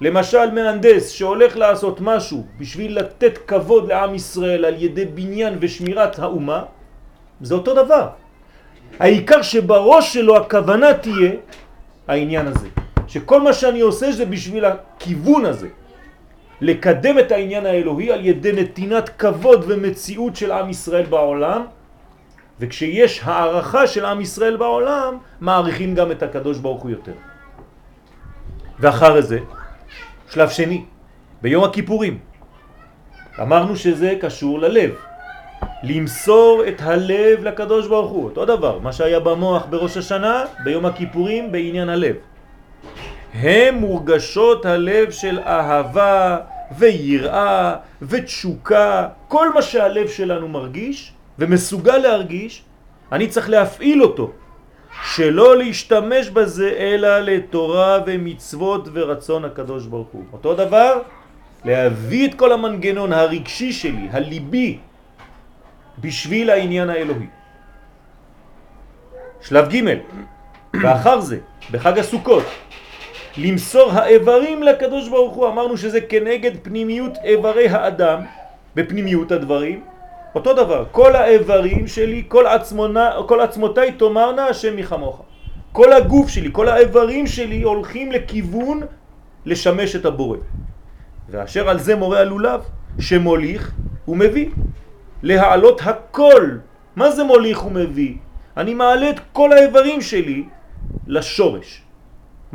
[0.02, 6.64] למשל מהנדס שהולך לעשות משהו בשביל לתת כבוד לעם ישראל על ידי בניין ושמירת האומה,
[7.42, 8.08] זה אותו דבר.
[9.00, 11.32] העיקר שבראש שלו הכוונה תהיה
[12.08, 12.68] העניין הזה.
[13.08, 15.68] שכל מה שאני עושה זה בשביל הכיוון הזה.
[16.62, 21.66] לקדם את העניין האלוהי על ידי נתינת כבוד ומציאות של עם ישראל בעולם,
[22.60, 27.14] וכשיש הערכה של עם ישראל בעולם, מעריכים גם את הקדוש ברוך הוא יותר.
[28.80, 29.40] ואחר זה,
[30.30, 30.86] שלב שני,
[31.42, 32.20] ביום הכיפורים,
[33.42, 34.92] אמרנו שזה קשור ללב.
[35.84, 41.52] למסור את הלב לקדוש ברוך הוא, אותו דבר, מה שהיה במוח בראש השנה, ביום הכיפורים
[41.52, 42.16] בעניין הלב.
[43.36, 46.38] הם מורגשות הלב של אהבה
[46.78, 52.64] ויראה ותשוקה, כל מה שהלב שלנו מרגיש ומסוגל להרגיש,
[53.12, 54.32] אני צריך להפעיל אותו,
[55.04, 60.24] שלא להשתמש בזה אלא לתורה ומצוות ורצון הקדוש ברוך הוא.
[60.34, 61.02] אותו דבר,
[61.66, 64.78] להביא את כל המנגנון הרגשי שלי, הליבי,
[66.00, 67.28] בשביל העניין האלוהי.
[69.42, 69.98] שלב ג'
[70.82, 71.38] ואחר זה,
[71.72, 72.44] בחג הסוכות,
[73.38, 78.20] למסור האיברים לקדוש ברוך הוא, אמרנו שזה כנגד פנימיות איברי האדם,
[78.76, 79.84] בפנימיות הדברים,
[80.36, 85.22] אותו דבר, כל האיברים שלי, כל, עצמונה, כל עצמותיי תאמרנה השם מחמוך.
[85.72, 88.82] כל הגוף שלי, כל האיברים שלי הולכים לכיוון
[89.46, 90.38] לשמש את הבורא.
[91.30, 92.62] ואשר על זה מורה הלולב,
[93.00, 93.72] שמוליך
[94.08, 94.50] ומביא.
[95.24, 96.50] להעלות הכל.
[96.96, 98.16] מה זה מוליך ומביא?
[98.58, 100.44] אני מעלה את כל האיברים שלי
[101.08, 101.85] לשורש.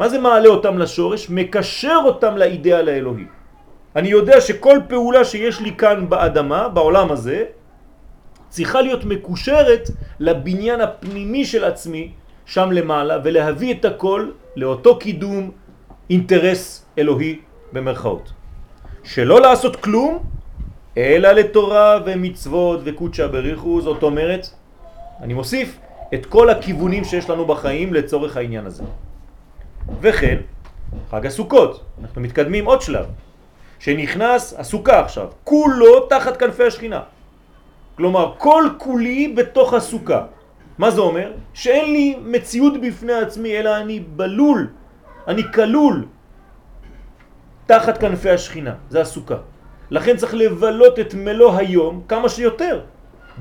[0.00, 1.30] מה זה מעלה אותם לשורש?
[1.30, 3.24] מקשר אותם לאידאל האלוהי.
[3.96, 7.44] אני יודע שכל פעולה שיש לי כאן באדמה, בעולם הזה,
[8.48, 12.10] צריכה להיות מקושרת לבניין הפנימי של עצמי
[12.46, 15.50] שם למעלה ולהביא את הכל לאותו קידום
[16.10, 17.38] אינטרס אלוהי
[17.72, 18.32] במרכאות.
[19.04, 20.24] שלא לעשות כלום
[20.96, 24.46] אלא לתורה ומצוות וקודשה בריחו, זאת אומרת,
[25.22, 25.78] אני מוסיף
[26.14, 28.84] את כל הכיוונים שיש לנו בחיים לצורך העניין הזה.
[30.00, 30.36] וכן,
[31.10, 33.06] חג הסוכות, אנחנו מתקדמים עוד שלב,
[33.78, 37.00] שנכנס הסוכה עכשיו, כולו תחת כנפי השכינה.
[37.96, 40.22] כלומר, כל כולי בתוך הסוכה.
[40.78, 41.32] מה זה אומר?
[41.54, 44.66] שאין לי מציאות בפני עצמי, אלא אני בלול,
[45.28, 46.06] אני כלול
[47.66, 49.36] תחת כנפי השכינה, זה הסוכה.
[49.90, 52.80] לכן צריך לבלות את מלוא היום כמה שיותר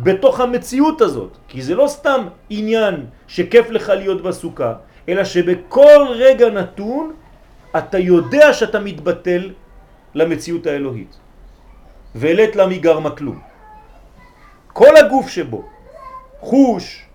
[0.04, 4.74] בתוך המציאות הזאת, כי זה לא סתם עניין שכיף לך להיות בסוכה,
[5.10, 7.14] אלא שבכל רגע נתון
[7.78, 9.50] אתה יודע שאתה מתבטל
[10.14, 11.18] למציאות האלוהית.
[12.16, 13.40] ואלת לה מגרמה כלום.
[14.74, 15.64] כל הגוף שבו,
[16.40, 17.06] חוש,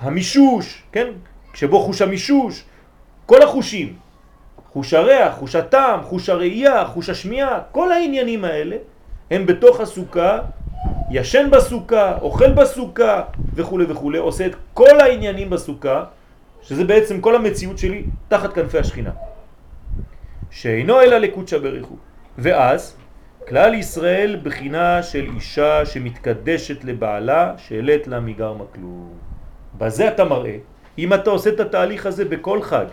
[0.00, 1.06] המישוש, כן?
[1.52, 2.64] כשבו חוש המישוש,
[3.26, 3.96] כל החושים,
[4.72, 8.76] חוש הריח, חוש הטעם, חוש הראייה, חוש השמיעה, כל העניינים האלה
[9.30, 10.38] הם בתוך הסוכה,
[11.10, 13.22] ישן בסוכה, אוכל בסוכה
[13.54, 16.04] וכו' וכו', עושה את כל העניינים בסוכה,
[16.62, 19.10] שזה בעצם כל המציאות שלי תחת כנפי השכינה.
[20.50, 21.96] שאינו אלא לקודשא בריחו.
[22.38, 22.96] ואז
[23.48, 29.10] כלל ישראל בחינה של אישה שמתקדשת לבעלה שאלת לה מגרמה כלום.
[29.78, 30.56] בזה אתה מראה,
[30.98, 32.86] אם אתה עושה את התהליך הזה בכל חג,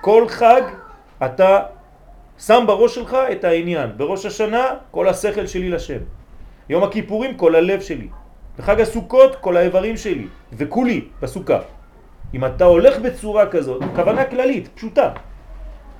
[0.00, 0.62] כל חג
[1.24, 1.62] אתה
[2.38, 3.90] שם בראש שלך את העניין.
[3.96, 5.98] בראש השנה כל השכל שלי לשם.
[6.68, 8.08] יום הכיפורים כל הלב שלי.
[8.58, 10.26] בחג הסוכות כל האיברים שלי.
[10.52, 11.58] וכולי בסוכה.
[12.36, 15.12] אם אתה הולך בצורה כזאת, כוונה כללית, פשוטה,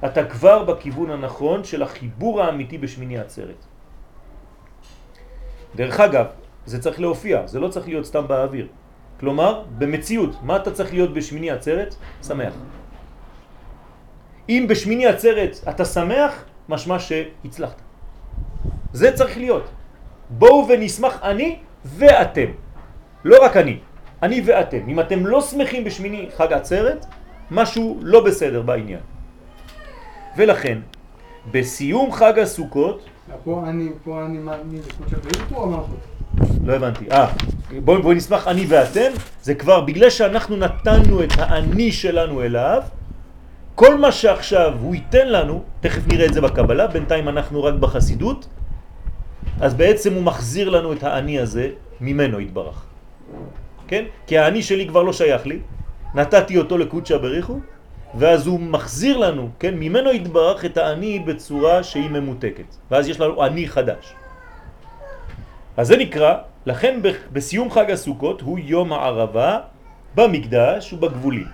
[0.04, 3.64] אתה כבר בכיוון הנכון של החיבור האמיתי בשמיני עצרת.
[5.74, 6.26] דרך אגב,
[6.66, 8.68] זה צריך להופיע, זה לא צריך להיות סתם באוויר.
[9.20, 11.94] כלומר, במציאות, מה אתה צריך להיות בשמיני עצרת?
[12.20, 12.54] שמח.
[14.48, 17.80] אם בשמיני עצרת אתה שמח, משמע שהצלחת.
[18.92, 19.64] זה צריך להיות.
[20.30, 22.50] בואו ונשמח אני ואתם.
[23.24, 23.78] לא רק אני,
[24.26, 24.88] אני ואתם.
[24.88, 27.06] אם אתם לא שמחים בשמיני חג עצרת,
[27.50, 29.00] משהו לא בסדר בעניין.
[30.36, 30.78] ולכן,
[31.50, 33.06] בסיום חג הסוכות...
[33.44, 35.86] פה אני, פה אני מאמין, כמו שאתה פה אמרת.
[36.64, 37.10] לא הבנתי.
[37.10, 37.26] אה,
[37.84, 39.10] בואו בוא נשמח אני ואתם,
[39.42, 42.82] זה כבר בגלל שאנחנו נתנו את האני שלנו אליו,
[43.74, 48.46] כל מה שעכשיו הוא ייתן לנו, תכף נראה את זה בקבלה, בינתיים אנחנו רק בחסידות,
[49.60, 51.68] אז בעצם הוא מחזיר לנו את האני הזה
[52.00, 52.86] ממנו התברך.
[53.88, 54.04] כן?
[54.26, 55.58] כי האני שלי כבר לא שייך לי,
[56.14, 57.58] נתתי אותו לקודשא בריחו,
[58.14, 59.74] ואז הוא מחזיר לנו, כן?
[59.74, 62.76] ממנו התברך את האני בצורה שהיא ממותקת.
[62.90, 64.14] ואז יש לנו אני חדש.
[65.76, 66.34] אז זה נקרא,
[66.66, 67.00] לכן
[67.32, 69.58] בסיום חג הסוכות הוא יום הערבה
[70.14, 71.46] במקדש ובגבולים.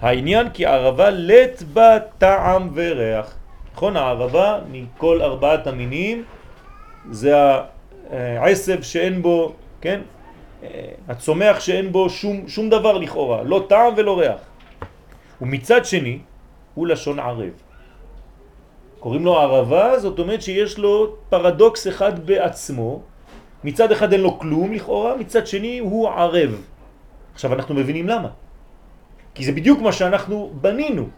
[0.00, 3.34] העניין כי ערבה לט בה טעם וריח.
[3.74, 6.24] נכון, הערבה מכל ארבעת המינים
[7.10, 7.34] זה
[8.10, 10.00] העשב שאין בו, כן?
[11.08, 14.40] הצומח שאין בו שום, שום דבר לכאורה, לא טעם ולא ריח.
[15.40, 16.18] ומצד שני
[16.74, 17.52] הוא לשון ערב.
[18.98, 23.02] קוראים לו ערבה, זאת אומרת שיש לו פרדוקס אחד בעצמו,
[23.64, 26.62] מצד אחד אין לו כלום לכאורה, מצד שני הוא ערב.
[27.34, 28.28] עכשיו אנחנו מבינים למה.
[29.34, 31.08] כי זה בדיוק מה שאנחנו בנינו.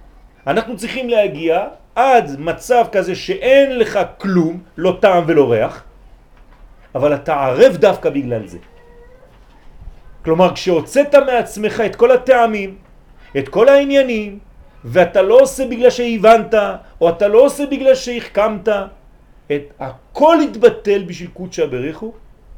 [0.46, 5.84] אנחנו צריכים להגיע עד מצב כזה שאין לך כלום, לא טעם ולא ריח,
[6.94, 8.58] אבל אתה ערב דווקא בגלל זה.
[10.26, 12.76] כלומר, כשהוצאת מעצמך את כל הטעמים,
[13.38, 14.38] את כל העניינים,
[14.84, 16.54] ואתה לא עושה בגלל שהבנת,
[17.00, 18.68] או אתה לא עושה בגלל שהחכמת,
[19.52, 22.12] את הכל התבטל בשביל קודשא בריחו,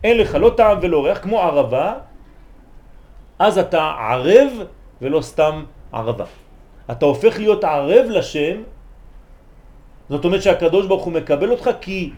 [0.04, 1.94] אין לך לא טעם ולא ריח, כמו ערבה,
[3.38, 4.52] אז אתה ערב
[5.02, 6.24] ולא סתם ערבה.
[6.90, 8.56] אתה הופך להיות ערב לשם,
[10.08, 12.12] זאת אומרת שהקדוש ברוך הוא מקבל אותך כי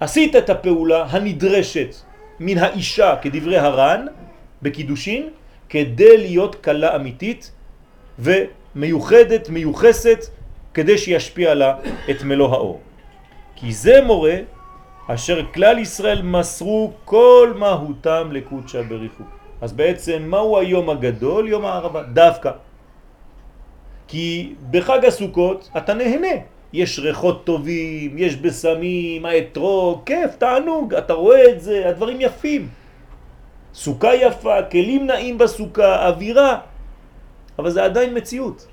[0.00, 1.94] עשית את הפעולה הנדרשת
[2.40, 4.06] מן האישה כדברי הר"ן
[4.62, 5.28] בקידושין
[5.68, 7.50] כדי להיות קלה אמיתית
[8.18, 10.18] ומיוחדת, מיוחסת,
[10.74, 11.76] כדי שישפיע לה
[12.10, 12.80] את מלוא האור.
[13.56, 14.36] כי זה מורה
[15.08, 19.24] אשר כלל ישראל מסרו כל מהותם לקודשא בריחו.
[19.60, 21.48] אז בעצם מהו היום הגדול?
[21.48, 22.50] יום הערבה, דווקא.
[24.08, 26.36] כי בחג הסוכות אתה נהנה.
[26.72, 32.68] יש ריחות טובים, יש בסמים, האתרוג, כיף, תענוג, אתה רואה את זה, הדברים יפים.
[33.76, 36.58] סוכה יפה, כלים נעים בסוכה, אווירה,
[37.58, 38.66] אבל זה עדיין מציאות.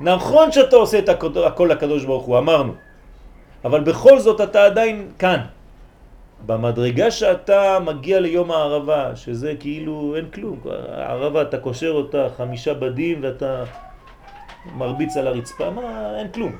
[0.00, 1.08] נכון שאתה עושה את
[1.46, 2.72] הכל לקדוש ברוך הוא, אמרנו,
[3.64, 5.40] אבל בכל זאת אתה עדיין כאן.
[6.46, 10.60] במדרגה שאתה מגיע ליום הערבה, שזה כאילו אין כלום,
[10.92, 13.64] הערבה אתה קושר אותה חמישה בדים ואתה
[14.76, 16.52] מרביץ על הרצפה, מה, אין כלום.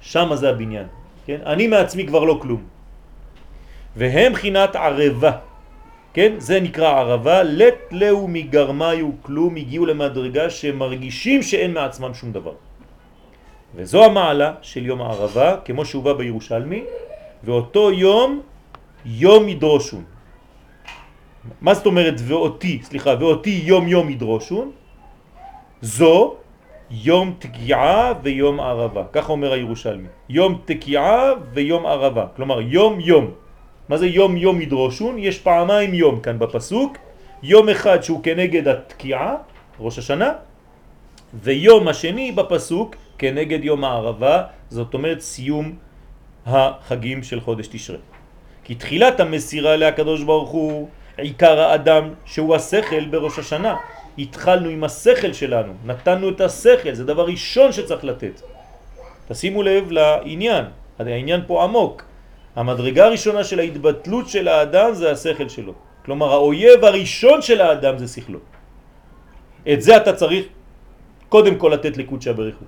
[0.00, 0.86] שם זה הבניין,
[1.26, 1.38] כן?
[1.46, 2.62] אני מעצמי כבר לא כלום.
[3.96, 5.32] והם חינת ערבה,
[6.14, 6.32] כן?
[6.38, 12.54] זה נקרא ערבה, לט לאו מגרמיו כלום, הגיעו למדרגה שמרגישים שאין מעצמם שום דבר.
[13.74, 16.84] וזו המעלה של יום הערבה, כמו שהוא בא בירושלמי,
[17.44, 18.40] ואותו יום,
[19.04, 20.04] יום ידרושון.
[21.60, 24.70] מה זאת אומרת ואותי, סליחה, ואותי יום יום ידרושון?
[25.82, 26.36] זו
[26.90, 30.08] יום תקיעה ויום ערבה, ככה אומר הירושלמי.
[30.28, 33.41] יום תקיעה ויום ערבה, כלומר יום יום.
[33.88, 35.18] מה זה יום יום ידרושון?
[35.18, 36.96] יש פעמיים יום כאן בפסוק,
[37.42, 39.34] יום אחד שהוא כנגד התקיעה,
[39.80, 40.32] ראש השנה,
[41.34, 45.72] ויום השני בפסוק כנגד יום הערבה, זאת אומרת סיום
[46.46, 47.98] החגים של חודש תשרה.
[48.64, 53.76] כי תחילת המסירה להקדוש ברוך הוא עיקר האדם שהוא השכל בראש השנה.
[54.18, 58.40] התחלנו עם השכל שלנו, נתנו את השכל, זה דבר ראשון שצריך לתת.
[59.28, 60.64] תשימו לב לעניין,
[60.98, 62.11] העניין פה עמוק.
[62.56, 65.74] המדרגה הראשונה של ההתבטלות של האדם זה השכל שלו.
[66.04, 68.38] כלומר האויב הראשון של האדם זה שכלו.
[69.72, 70.46] את זה אתה צריך
[71.28, 72.64] קודם כל לתת לקודשא בריחו.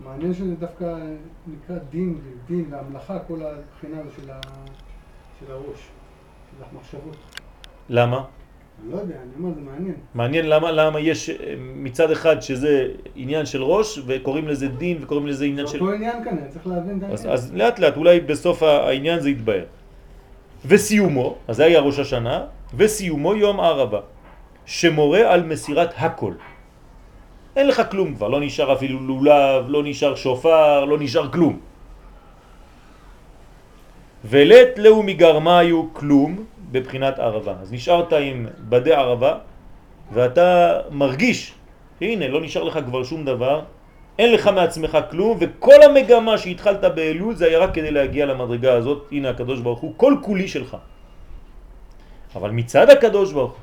[0.00, 0.96] מעניין שזה דווקא
[1.46, 5.80] נקרא דין, דין, והמלאכה, כל הבחינה של הראש,
[6.50, 7.16] של המחשבות.
[7.88, 8.24] למה?
[8.90, 9.94] לא יודע, אני אומר, זה מעניין.
[10.14, 15.26] מעניין למה, למה יש אה, מצד אחד שזה עניין של ראש וקוראים לזה דין וקוראים
[15.26, 15.78] לזה עניין של...
[15.78, 17.12] זה אותו עניין כאן, צריך להבין את העניין.
[17.12, 19.64] אז, אז לאט לאט, אולי בסוף העניין זה יתבהר.
[20.66, 22.44] וסיומו, אז זה היה ראש השנה,
[22.76, 24.00] וסיומו יום הערבה,
[24.66, 26.34] שמורה על מסירת הכל.
[27.56, 31.58] אין לך כלום כבר, לא נשאר אפילו לולב, לא נשאר שופר, לא נשאר כלום.
[34.24, 36.44] ולת לאו מגרמיו כלום,
[36.74, 37.54] בבחינת ערבה.
[37.62, 39.34] אז נשארת עם בדי ערבה,
[40.12, 41.54] ואתה מרגיש,
[42.00, 43.62] הנה, לא נשאר לך כבר שום דבר,
[44.18, 49.08] אין לך מעצמך כלום, וכל המגמה שהתחלת באלול זה היה רק כדי להגיע למדרגה הזאת,
[49.12, 50.76] הנה הקדוש ברוך הוא, כל כולי שלך.
[52.34, 53.60] אבל מצד הקדוש ברוך הוא,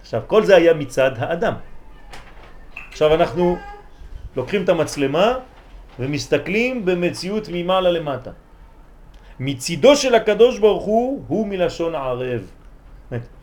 [0.00, 1.54] עכשיו כל זה היה מצד האדם.
[2.88, 3.56] עכשיו אנחנו
[4.36, 5.38] לוקחים את המצלמה
[5.98, 8.45] ומסתכלים במציאות ממעלה למטה.
[9.40, 12.50] מצידו של הקדוש ברוך הוא הוא מלשון ערב.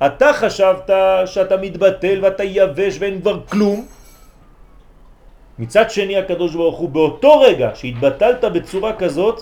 [0.06, 0.90] אתה חשבת
[1.26, 3.86] שאתה מתבטל ואתה יבש ואין כבר כלום.
[5.60, 9.42] מצד שני הקדוש ברוך הוא באותו רגע שהתבטלת בצורה כזאת,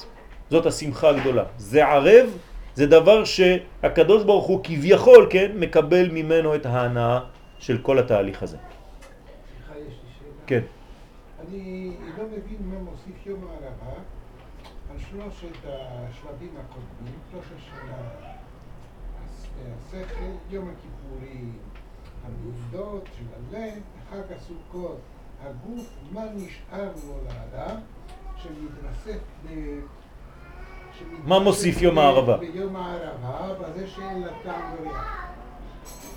[0.50, 1.44] זאת השמחה הגדולה.
[1.58, 2.30] זה ערב,
[2.76, 7.20] זה דבר שהקדוש ברוך הוא כביכול, כן, מקבל ממנו את ההנאה
[7.60, 8.58] של כל התהליך הזה.
[10.48, 10.62] כן.
[11.48, 14.11] אני לא מבין מה מוסיף יום הערבה
[15.12, 17.92] שלושת השלבים הקודמים, שלושת של
[19.68, 21.58] השכל, יום הכיפורים,
[22.26, 24.98] המעובדות של הלב, חג הסוכות,
[25.44, 27.76] הגוף, מה נשאר לו לאדם
[28.38, 29.80] שמתרסק ב...
[31.24, 32.38] מה מוסיף יום הערבה?
[32.38, 35.31] ביום הערבה, בזה שאין לה טעם וריח.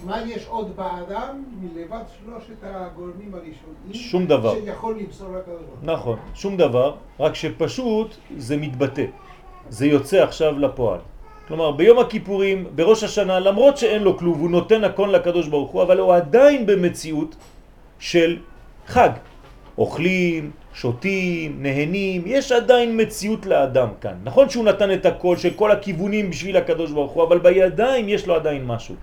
[0.06, 3.92] מה יש עוד באדם מלבד שלושת הגורמים הראשונים?
[3.92, 4.54] שום דבר.
[4.54, 5.92] שיכול למסור לקדוש ברוך הוא.
[5.92, 9.04] נכון, שום דבר, רק שפשוט זה מתבטא.
[9.68, 11.00] זה יוצא עכשיו לפועל.
[11.48, 15.82] כלומר, ביום הכיפורים, בראש השנה, למרות שאין לו כלום, הוא נותן הכל לקדוש ברוך הוא,
[15.82, 17.36] אבל הוא עדיין במציאות
[17.98, 18.38] של
[18.86, 19.10] חג.
[19.78, 24.14] אוכלים, שותים, נהנים, יש עדיין מציאות לאדם כאן.
[24.24, 28.26] נכון שהוא נתן את הכל, של כל הכיוונים בשביל הקדוש ברוך הוא, אבל בידיים יש
[28.26, 28.94] לו עדיין משהו.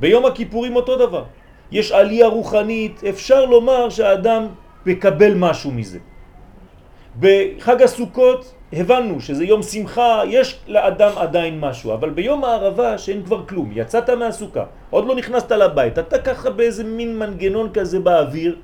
[0.00, 1.24] ביום הכיפורים אותו דבר.
[1.70, 4.46] יש עלייה רוחנית, אפשר לומר שהאדם
[4.86, 5.98] מקבל משהו מזה.
[7.20, 13.46] בחג הסוכות הבנו שזה יום שמחה, יש לאדם עדיין משהו, אבל ביום הערבה שאין כבר
[13.46, 18.56] כלום, יצאת מהסוכה, עוד לא נכנסת לבית, אתה ככה באיזה מין מנגנון כזה באוויר,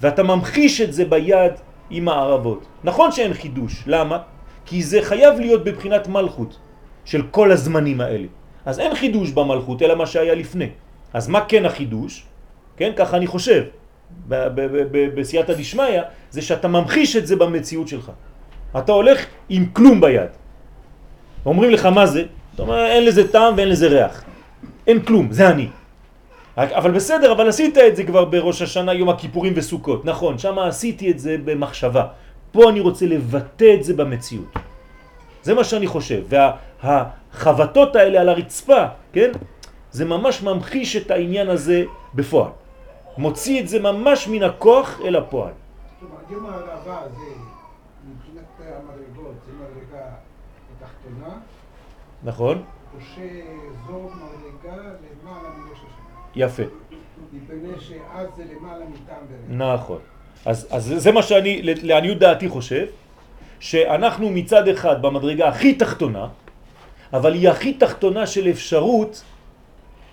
[0.00, 1.52] ואתה ממחיש את זה ביד
[1.90, 2.66] עם הערבות.
[2.84, 4.18] נכון שאין חידוש, למה?
[4.66, 6.58] כי זה חייב להיות בבחינת מלכות
[7.04, 8.26] של כל הזמנים האלה.
[8.66, 10.68] אז אין חידוש במלכות, אלא מה שהיה לפני.
[11.14, 12.24] אז מה כן החידוש?
[12.76, 13.64] כן, ככה אני חושב,
[15.14, 16.00] בסייעתא דשמיא,
[16.30, 18.12] זה שאתה ממחיש את זה במציאות שלך.
[18.78, 20.30] אתה הולך עם כלום ביד.
[21.46, 22.24] אומרים לך מה זה?
[22.54, 24.24] אתה אומר אין לזה טעם ואין לזה ריח.
[24.86, 25.68] אין כלום, זה אני.
[26.56, 30.04] אבל בסדר, אבל עשית את זה כבר בראש השנה, יום הכיפורים וסוכות.
[30.04, 32.04] נכון, שם עשיתי את זה במחשבה.
[32.52, 34.52] פה אני רוצה לבטא את זה במציאות.
[35.42, 36.22] זה מה שאני חושב.
[37.32, 39.30] והחבטות האלה על הרצפה, כן?
[39.90, 42.50] זה ממש ממחיש את העניין הזה בפועל.
[43.18, 45.52] מוציא את זה ממש מן הכוח אל הפועל.
[46.00, 47.24] כלומר, יום הערבה זה,
[48.08, 50.04] מבחינת המדרגות, זה מדרגה
[50.76, 51.34] התחתונה,
[52.24, 52.62] נכון?
[52.94, 56.16] או שזו מדרגה למעלה מראש השנה.
[56.34, 56.62] יפה.
[57.32, 59.74] מפני שאז זה למעלה מטעם ורק.
[59.74, 59.98] נכון.
[60.46, 62.86] אז, אז זה מה שאני, לעניות דעתי חושב,
[63.60, 66.28] שאנחנו מצד אחד במדרגה הכי תחתונה,
[67.12, 69.22] אבל היא הכי תחתונה של אפשרות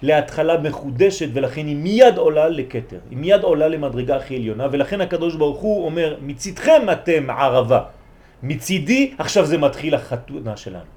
[0.01, 5.35] להתחלה מחודשת ולכן היא מיד עולה לקטר, היא מיד עולה למדרגה הכי עליונה ולכן הקדוש
[5.35, 7.81] ברוך הוא אומר מצידכם אתם ערבה,
[8.43, 10.89] מצידי עכשיו זה מתחיל החתונה שלנו.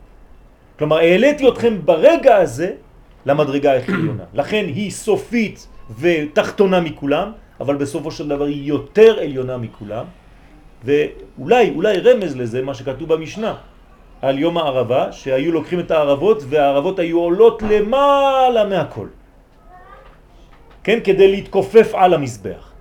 [0.78, 2.72] כלומר העליתי אתכם ברגע הזה
[3.26, 5.66] למדרגה הכי עליונה, לכן היא סופית
[6.00, 10.04] ותחתונה מכולם, אבל בסופו של דבר היא יותר עליונה מכולם
[10.84, 13.54] ואולי, אולי רמז לזה מה שכתוב במשנה
[14.22, 19.06] על יום הערבה, שהיו לוקחים את הערבות והערבות היו עולות למעלה מהכל.
[20.84, 22.72] כן, כדי להתכופף על המזבח.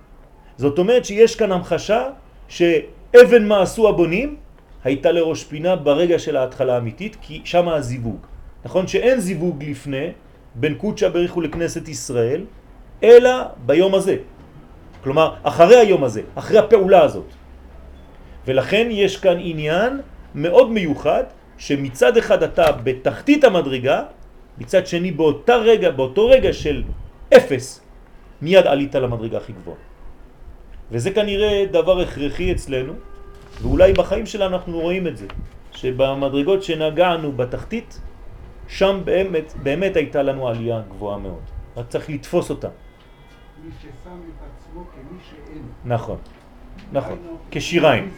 [0.56, 2.02] זאת אומרת שיש כאן המחשה
[2.48, 4.36] שאבן מה עשו הבונים
[4.84, 8.18] הייתה לראש פינה ברגע של ההתחלה האמיתית, כי שם הזיווג.
[8.64, 10.08] נכון שאין זיווג לפני
[10.54, 12.44] בין קודשא בריחו לכנסת ישראל,
[13.02, 13.30] אלא
[13.66, 14.16] ביום הזה.
[15.02, 17.26] כלומר, אחרי היום הזה, אחרי הפעולה הזאת.
[18.46, 20.00] ולכן יש כאן עניין
[20.34, 21.24] מאוד מיוחד,
[21.58, 24.02] שמצד אחד אתה בתחתית המדרגה,
[24.58, 26.82] מצד שני באותה רגע, באותו רגע של
[27.36, 27.80] אפס,
[28.42, 29.78] מיד עלית למדרגה הכי גבוהה.
[30.90, 32.92] וזה כנראה דבר הכרחי אצלנו,
[33.62, 35.26] ואולי בחיים שלנו אנחנו רואים את זה,
[35.72, 38.00] שבמדרגות שנגענו בתחתית,
[38.68, 41.42] שם באמת, באמת הייתה לנו עלייה גבוהה מאוד.
[41.76, 42.68] רק צריך לתפוס אותה.
[43.64, 45.62] מי ששם את עצמו כמי שאין.
[45.84, 46.18] נכון,
[46.92, 47.18] נכון,
[47.50, 48.10] כשיריים.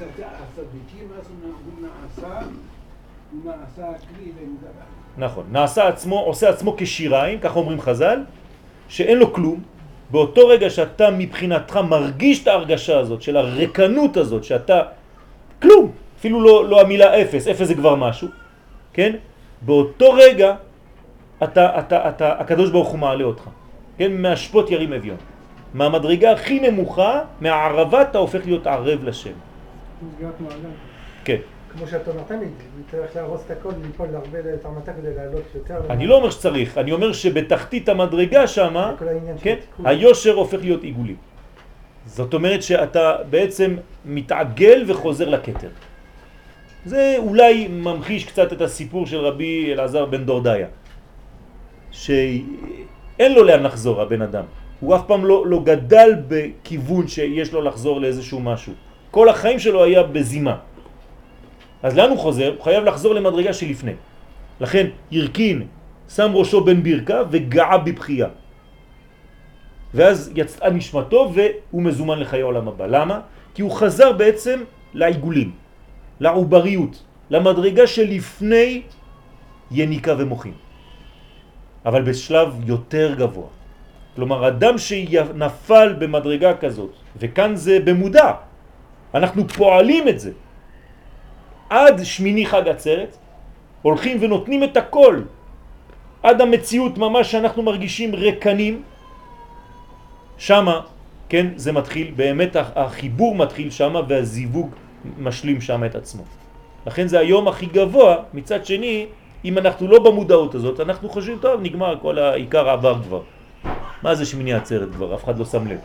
[5.18, 8.24] נכון, נעשה עצמו, עושה עצמו כשיריים, ככה אומרים חז"ל,
[8.88, 9.62] שאין לו כלום,
[10.10, 14.82] באותו רגע שאתה מבחינתך מרגיש את ההרגשה הזאת, של הרקנות הזאת, שאתה
[15.62, 18.28] כלום, אפילו לא, לא המילה אפס, אפס זה כבר משהו,
[18.92, 19.16] כן?
[19.62, 20.54] באותו רגע
[21.42, 23.42] אתה, אתה, אתה, הקדוש ברוך הוא מעלה אותך,
[23.98, 24.12] כן?
[24.22, 25.16] מהשפוט ירים אביון.
[25.74, 29.30] מהמדרגה הכי נמוכה, מהערבה אתה הופך להיות ערב לשם.
[31.24, 31.36] כן.
[31.72, 32.46] כמו שאתה נותן לי,
[32.90, 35.80] צריך להרוס את הכל, ליפול להרבה את המטה כדי לעלות יותר.
[35.90, 38.94] אני לא אומר שצריך, אני אומר שבתחתית המדרגה שמה,
[39.42, 39.56] כן.
[39.84, 41.14] היושר הופך להיות עיגולי.
[42.06, 45.68] זאת אומרת שאתה בעצם מתעגל וחוזר לכתר.
[46.84, 50.66] זה אולי ממחיש קצת את הסיפור של רבי אלעזר בן דורדיה,
[51.90, 52.44] שאין
[53.34, 54.44] לו לאן לחזור הבן אדם.
[54.80, 58.72] הוא אף פעם לא, לא גדל בכיוון שיש לו לחזור לאיזשהו משהו.
[59.10, 60.56] כל החיים שלו היה בזימה.
[61.82, 62.52] אז לאן הוא חוזר?
[62.56, 63.92] הוא חייב לחזור למדרגה שלפני.
[64.60, 65.66] לכן ירקין
[66.08, 68.28] שם ראשו בין ברכה וגעה בבחייה.
[69.94, 72.86] ואז יצאה נשמתו והוא מזומן לחיי העולם הבא.
[72.86, 73.20] למה?
[73.54, 74.60] כי הוא חזר בעצם
[74.94, 75.50] לעיגולים,
[76.20, 78.82] לעובריות, למדרגה שלפני
[79.70, 80.54] יניקה ומוחים.
[81.86, 83.63] אבל בשלב יותר גבוה.
[84.16, 88.30] כלומר, אדם שנפל במדרגה כזאת, וכאן זה במודע,
[89.14, 90.32] אנחנו פועלים את זה.
[91.70, 93.16] עד שמיני חג עצרת,
[93.82, 95.22] הולכים ונותנים את הכל.
[96.22, 98.82] עד המציאות ממש שאנחנו מרגישים רקנים,
[100.38, 100.80] שמה,
[101.28, 104.70] כן, זה מתחיל, באמת החיבור מתחיל שמה והזיווג
[105.18, 106.22] משלים שם את עצמו.
[106.86, 109.06] לכן זה היום הכי גבוה, מצד שני,
[109.44, 113.22] אם אנחנו לא במודעות הזאת, אנחנו חושבים, טוב, נגמר, כל העיקר עבר כבר.
[114.02, 115.14] מה זה שמיני עצרת כבר?
[115.14, 115.78] אף אחד לא שם לב.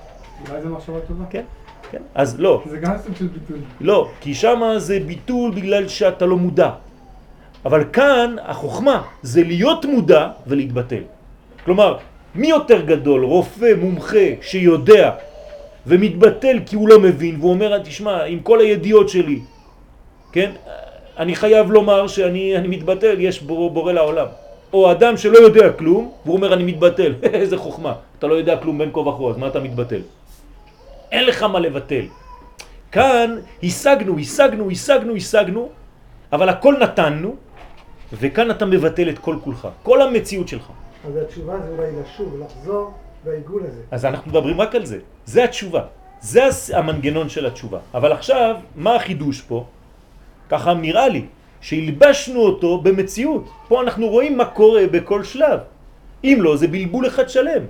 [0.50, 1.26] אולי זה מחשבה טובה.
[1.30, 1.44] כן,
[1.92, 2.02] כן.
[2.16, 3.60] אז לא, זה גם סוג של ביטוי.
[3.82, 6.70] לא, כי שמה זה ביטול בגלל שאתה לא מודע.
[7.66, 11.04] אבל כאן החוכמה זה להיות מודע ולהתבטל.
[11.66, 11.98] כלומר,
[12.36, 15.12] מי יותר גדול, רופא, מומחה, שיודע
[15.88, 19.40] ומתבטל כי הוא לא מבין, והוא אומר, תשמע, עם כל הידיעות שלי,
[20.32, 20.52] כן,
[21.18, 24.28] אני חייב לומר שאני אני מתבטל, יש בור, בורא לעולם.
[24.74, 27.14] או אדם שלא יודע כלום, והוא אומר, אני מתבטל.
[27.24, 27.94] איזה חוכמה.
[28.20, 30.02] אתה לא יודע כלום בין כה וכה, אז מה אתה מתבטל?
[31.12, 32.06] אין לך מה לבטל.
[32.92, 35.70] כאן השגנו, השגנו, השגנו, השגנו,
[36.32, 37.36] אבל הכל נתנו,
[38.14, 40.68] וכאן אתה מבטל את כל כולך, כל המציאות שלך.
[41.08, 42.94] אז התשובה זה אולי לשוב, לחזור
[43.26, 43.82] בעיגול הזה.
[43.92, 45.82] אז אנחנו מדברים רק על זה, זה התשובה,
[46.22, 47.80] זה המנגנון של התשובה.
[47.94, 49.66] אבל עכשיו, מה החידוש פה?
[50.50, 51.26] ככה נראה לי,
[51.62, 53.50] שהלבשנו אותו במציאות.
[53.68, 55.60] פה אנחנו רואים מה קורה בכל שלב.
[56.24, 57.64] אם לא, זה בלבול אחד שלם.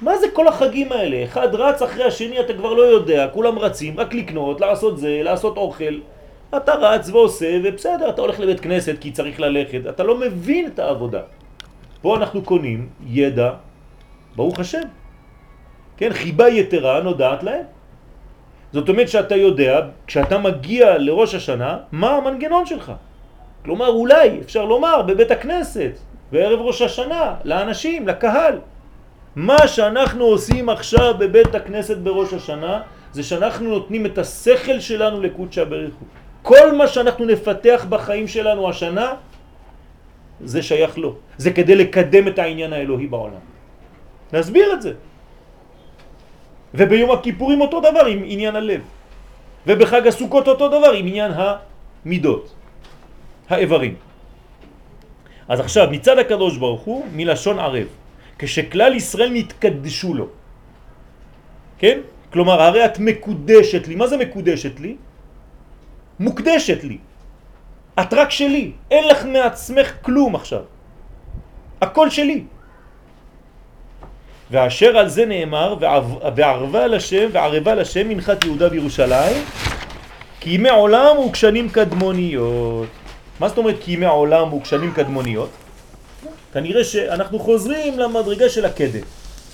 [0.00, 1.24] מה זה כל החגים האלה?
[1.24, 5.56] אחד רץ אחרי השני, אתה כבר לא יודע, כולם רצים, רק לקנות, לעשות זה, לעשות
[5.56, 5.94] אוכל.
[6.56, 10.78] אתה רץ ועושה, ובסדר, אתה הולך לבית כנסת כי צריך ללכת, אתה לא מבין את
[10.78, 11.20] העבודה.
[12.02, 13.50] פה אנחנו קונים ידע,
[14.36, 14.82] ברוך השם.
[15.96, 17.64] כן, חיבה יתרה נודעת להם.
[18.72, 22.92] זאת אומרת שאתה יודע, כשאתה מגיע לראש השנה, מה המנגנון שלך.
[23.64, 25.92] כלומר, אולי, אפשר לומר, בבית הכנסת,
[26.32, 28.58] בערב ראש השנה, לאנשים, לקהל.
[29.36, 35.64] מה שאנחנו עושים עכשיו בבית הכנסת בראש השנה, זה שאנחנו נותנים את השכל שלנו לקודשא
[35.64, 35.94] בריך.
[36.42, 39.14] כל מה שאנחנו נפתח בחיים שלנו השנה,
[40.40, 41.14] זה שייך לו.
[41.36, 43.42] זה כדי לקדם את העניין האלוהי בעולם.
[44.32, 44.92] נסביר את זה.
[46.74, 48.80] וביום הכיפורים אותו דבר עם עניין הלב.
[49.66, 52.54] ובחג הסוכות אותו דבר עם עניין המידות,
[53.48, 53.94] האיברים.
[55.48, 57.86] אז עכשיו, מצד הקדוש ברוך הוא, מלשון ערב.
[58.38, 60.26] כשכלל ישראל נתקדשו לו.
[61.78, 61.98] כן?
[62.32, 63.94] כלומר, הרי את מקודשת לי.
[63.94, 64.96] מה זה מקודשת לי?
[66.20, 66.98] מוקדשת לי.
[68.00, 68.72] את רק שלי.
[68.90, 70.62] אין לך מעצמך כלום עכשיו.
[71.80, 72.44] הכל שלי.
[74.50, 75.76] ואשר על זה נאמר,
[76.36, 79.42] וערבה לשם, וערבה לשם מנחת יהודה וירושלים,
[80.40, 82.86] כי ימי עולם וקשנים קדמוניות.
[83.40, 85.50] מה זאת אומרת כי ימי עולם וקשנים קדמוניות?
[86.52, 89.02] כנראה שאנחנו חוזרים למדרגה של הקדר,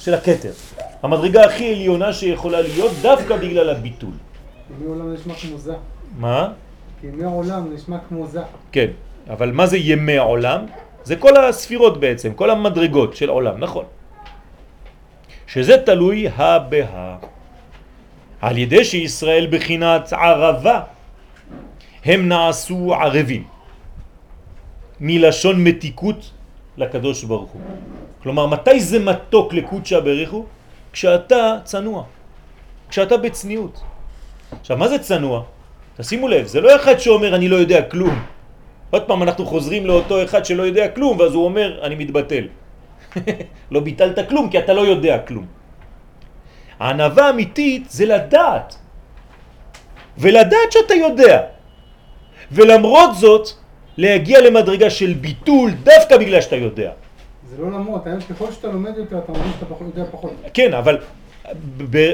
[0.00, 0.50] של הקטר.
[1.02, 4.10] המדרגה הכי עליונה שיכולה להיות דווקא בגלל הביטול.
[4.70, 5.74] ימי עולם נשמע כמו זה.
[6.18, 6.48] מה?
[7.00, 8.40] כי ימי עולם נשמע כמו זה.
[8.72, 8.86] כן,
[9.30, 10.66] אבל מה זה ימי העולם?
[11.04, 13.84] זה כל הספירות בעצם, כל המדרגות של עולם, נכון.
[15.46, 17.16] שזה תלוי הבה.
[18.40, 20.80] על ידי שישראל בחינת ערבה,
[22.04, 23.44] הם נעשו ערבים.
[25.00, 26.30] מלשון מתיקות
[26.76, 27.62] לקדוש ברוך הוא.
[28.22, 30.44] כלומר, מתי זה מתוק לקודשא בריך הוא?
[30.92, 32.04] כשאתה צנוע,
[32.88, 33.80] כשאתה בצניעות.
[34.60, 35.42] עכשיו, מה זה צנוע?
[35.96, 38.16] תשימו לב, זה לא אחד שאומר אני לא יודע כלום.
[38.90, 42.44] עוד פעם אנחנו חוזרים לאותו אחד שלא יודע כלום, ואז הוא אומר אני מתבטל.
[43.72, 45.46] לא ביטלת כלום כי אתה לא יודע כלום.
[46.78, 48.76] הענבה האמיתית זה לדעת.
[50.18, 51.42] ולדעת שאתה יודע.
[52.52, 53.48] ולמרות זאת,
[53.96, 56.90] להגיע למדרגה של ביטול דווקא בגלל שאתה יודע.
[57.50, 60.32] זה לא למרות, היום ככל שאתה לומד יותר, אתה מבין שאתה פחות, יודע פחות.
[60.54, 60.98] כן, אבל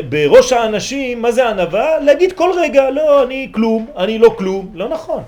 [0.08, 1.98] בראש האנשים, מה זה ענבה?
[2.00, 4.70] להגיד כל רגע, לא, אני כלום, אני לא כלום.
[4.74, 5.22] לא נכון.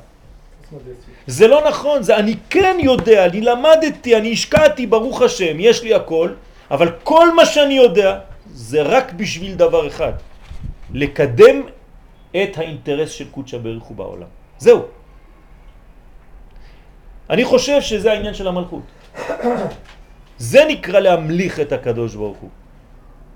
[1.27, 5.95] זה לא נכון, זה אני כן יודע, אני למדתי, אני השקעתי, ברוך השם, יש לי
[5.95, 6.31] הכל,
[6.71, 8.19] אבל כל מה שאני יודע
[8.53, 10.13] זה רק בשביל דבר אחד,
[10.93, 11.63] לקדם
[12.31, 14.31] את האינטרס של קודשא בריך הוא בעולם.
[14.59, 14.83] זהו.
[17.31, 18.85] אני חושב שזה העניין של המלכות.
[20.53, 22.51] זה נקרא להמליך את הקדוש ברוך הוא.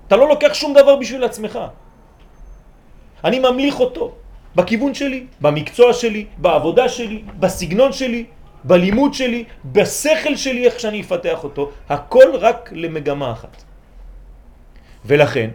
[0.07, 1.59] אתה לא לוקח שום דבר בשביל עצמך.
[3.23, 4.13] אני ממליך אותו
[4.55, 8.25] בכיוון שלי, במקצוע שלי, בעבודה שלי, בסגנון שלי,
[8.63, 13.63] בלימוד שלי, בשכל שלי, איך שאני אפתח אותו, הכל רק למגמה אחת.
[15.05, 15.49] ולכן,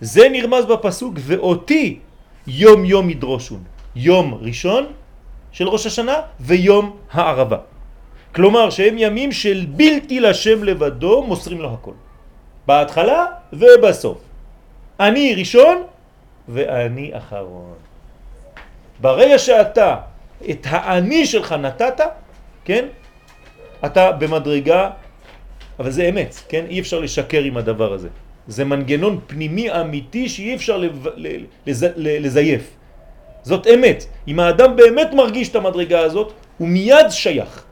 [0.00, 1.98] זה נרמז בפסוק, ואותי
[2.46, 3.62] יום יום ידרושון.
[3.96, 4.86] יום ראשון
[5.52, 7.58] של ראש השנה ויום הערבה.
[8.34, 11.96] כלומר שהם ימים של בלתי לשם לבדו מוסרים לו הכל.
[12.66, 14.18] בהתחלה ובסוף.
[15.00, 15.82] אני ראשון
[16.48, 17.85] ואני אחרון.
[19.00, 19.96] ברגע שאתה
[20.50, 22.00] את האני שלך נתת,
[22.64, 22.86] כן,
[23.84, 24.90] אתה במדרגה
[25.78, 26.64] אבל זה אמת, כן?
[26.68, 28.08] אי אפשר לשקר עם הדבר הזה.
[28.46, 30.80] זה מנגנון פנימי אמיתי שאי אפשר.
[31.66, 31.86] לז...
[31.96, 32.70] לזייף.
[33.42, 34.06] זאת אמת.
[34.28, 37.64] אם האדם באמת מרגיש את המדרגה הזאת, הוא מיד שייך.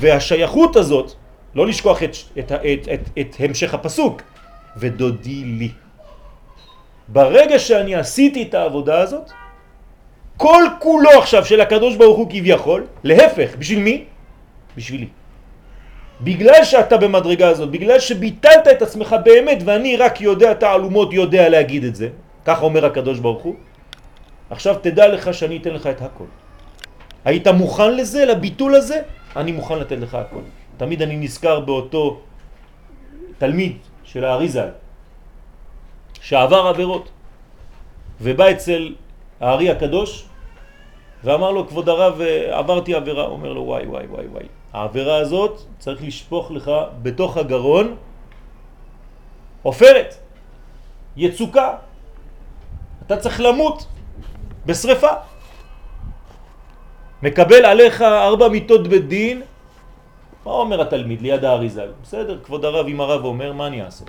[0.00, 1.12] והשייכות הזאת,
[1.54, 4.22] לא לשכוח את, את, את, את, את המשך הפסוק,
[4.76, 5.70] ודודי לי.
[7.08, 9.30] ברגע שאני עשיתי את העבודה הזאת,
[10.36, 14.04] כל כולו עכשיו של הקדוש ברוך הוא כביכול, להפך, בשביל מי?
[14.76, 15.08] בשבילי.
[16.20, 21.84] בגלל שאתה במדרגה הזאת, בגלל שביטלת את עצמך באמת ואני רק יודע תעלומות יודע להגיד
[21.84, 22.08] את זה,
[22.44, 23.54] כך אומר הקדוש ברוך הוא,
[24.50, 26.30] עכשיו תדע לך שאני אתן לך את הכל.
[27.24, 29.02] היית מוכן לזה, לביטול הזה?
[29.36, 30.44] אני מוכן לתת לך הכל.
[30.76, 32.20] תמיד אני נזכר באותו
[33.38, 34.68] תלמיד של האריזה
[36.20, 37.08] שעבר עבירות
[38.20, 38.94] ובא אצל
[39.40, 40.24] הארי הקדוש
[41.24, 42.20] ואמר לו כבוד הרב
[42.50, 46.70] עברתי עבירה, אומר לו וואי וואי וואי וואי העבירה הזאת צריך לשפוך לך
[47.02, 47.96] בתוך הגרון
[49.62, 50.14] עופרת,
[51.16, 51.76] יצוקה,
[53.06, 53.86] אתה צריך למות
[54.66, 55.12] בשריפה.
[57.22, 59.42] מקבל עליך ארבע מיטות בדין,
[60.44, 61.86] מה אומר התלמיד ליד האריזה?
[62.02, 64.04] בסדר, כבוד הרב, אם הרב אומר, מה אני אעשה?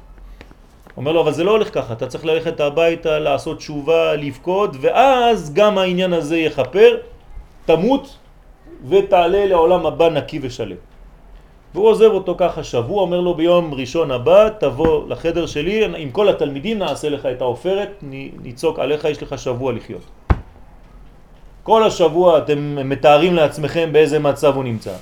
[0.97, 5.53] אומר לו, אבל זה לא הולך ככה, אתה צריך ללכת הביתה, לעשות תשובה, לבכות, ואז
[5.53, 6.97] גם העניין הזה יחפר,
[7.65, 8.17] תמות
[8.89, 10.75] ותעלה לעולם הבא נקי ושלם.
[11.73, 16.29] והוא עוזב אותו ככה שבוע, אומר לו ביום ראשון הבא תבוא לחדר שלי, עם כל
[16.29, 18.03] התלמידים נעשה לך את העופרת,
[18.43, 20.05] ניצוק עליך, יש לך שבוע לחיות.
[21.63, 24.93] כל השבוע אתם מתארים לעצמכם באיזה מצב הוא נמצא.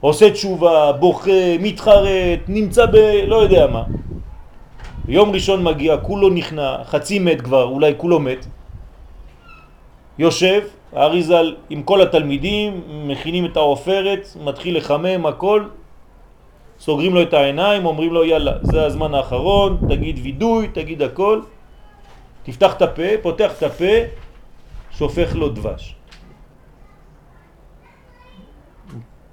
[0.00, 2.96] עושה תשובה, בוכה, מתחרט, נמצא ב...
[3.26, 3.82] לא יודע מה.
[5.08, 8.46] יום ראשון מגיע, כולו נכנע, חצי מת כבר, אולי כולו מת.
[10.18, 15.64] יושב, האריזל עם כל התלמידים, מכינים את העופרת, מתחיל לחמם הכל,
[16.80, 21.40] סוגרים לו את העיניים, אומרים לו יאללה, זה הזמן האחרון, תגיד וידוי, תגיד הכל,
[22.42, 23.94] תפתח את הפה, פותח את הפה,
[24.90, 25.94] שופך לו דבש.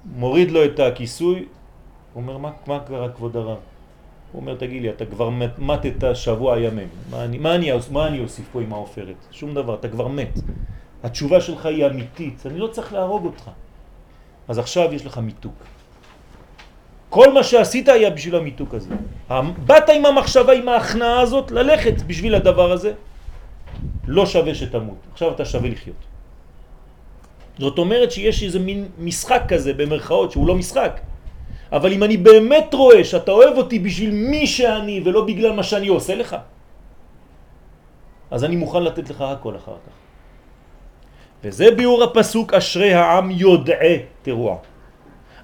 [0.06, 1.46] מוריד לו את הכיסוי,
[2.16, 3.75] אומר מה, מה קרה כבוד הרב?
[4.36, 8.20] הוא אומר תגיד לי אתה כבר מתת שבוע ימים, מה אני, מה, אני, מה אני
[8.20, 9.16] אוסיף פה עם העופרת?
[9.32, 10.40] שום דבר, אתה כבר מת.
[11.04, 13.50] התשובה שלך היא אמיתית, אני לא צריך להרוג אותך.
[14.48, 15.56] אז עכשיו יש לך מיתוק.
[17.10, 18.90] כל מה שעשית היה בשביל המיתוק הזה.
[19.66, 22.94] באת עם המחשבה, עם ההכנעה הזאת, ללכת בשביל הדבר הזה,
[24.08, 25.00] לא שווה שתמות.
[25.14, 26.04] עכשיו אתה שווה לחיות.
[27.60, 31.15] זאת אומרת שיש איזה מין משחק כזה במרכאות שהוא לא משחק.
[31.72, 35.88] אבל אם אני באמת רואה שאתה אוהב אותי בשביל מי שאני ולא בגלל מה שאני
[35.88, 36.36] עושה לך,
[38.32, 39.94] אז אני מוכן לתת לך הכל אחר כך.
[41.44, 44.58] וזה ביאור הפסוק אשרי העם יודעי תרועה.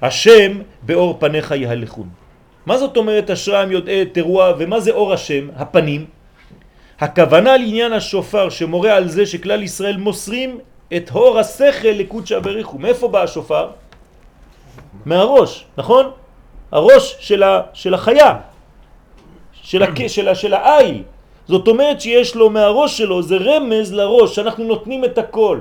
[0.01, 2.09] השם באור פניך יהלכון.
[2.65, 6.05] מה זאת אומרת אשרי העם יודעי תרועה ומה זה אור השם, הפנים?
[6.99, 10.59] הכוונה לעניין השופר שמורה על זה שכלל ישראל מוסרים
[10.95, 12.77] את הור השכל לקודשא בריחו.
[12.77, 13.69] מאיפה בא השופר?
[15.05, 16.11] מהראש, נכון?
[16.71, 18.35] הראש של, ה, של החיה,
[19.53, 21.03] של, הק, של, ה, של העיל.
[21.47, 25.59] זאת אומרת שיש לו מהראש שלו, זה רמז לראש, שאנחנו נותנים את הכל.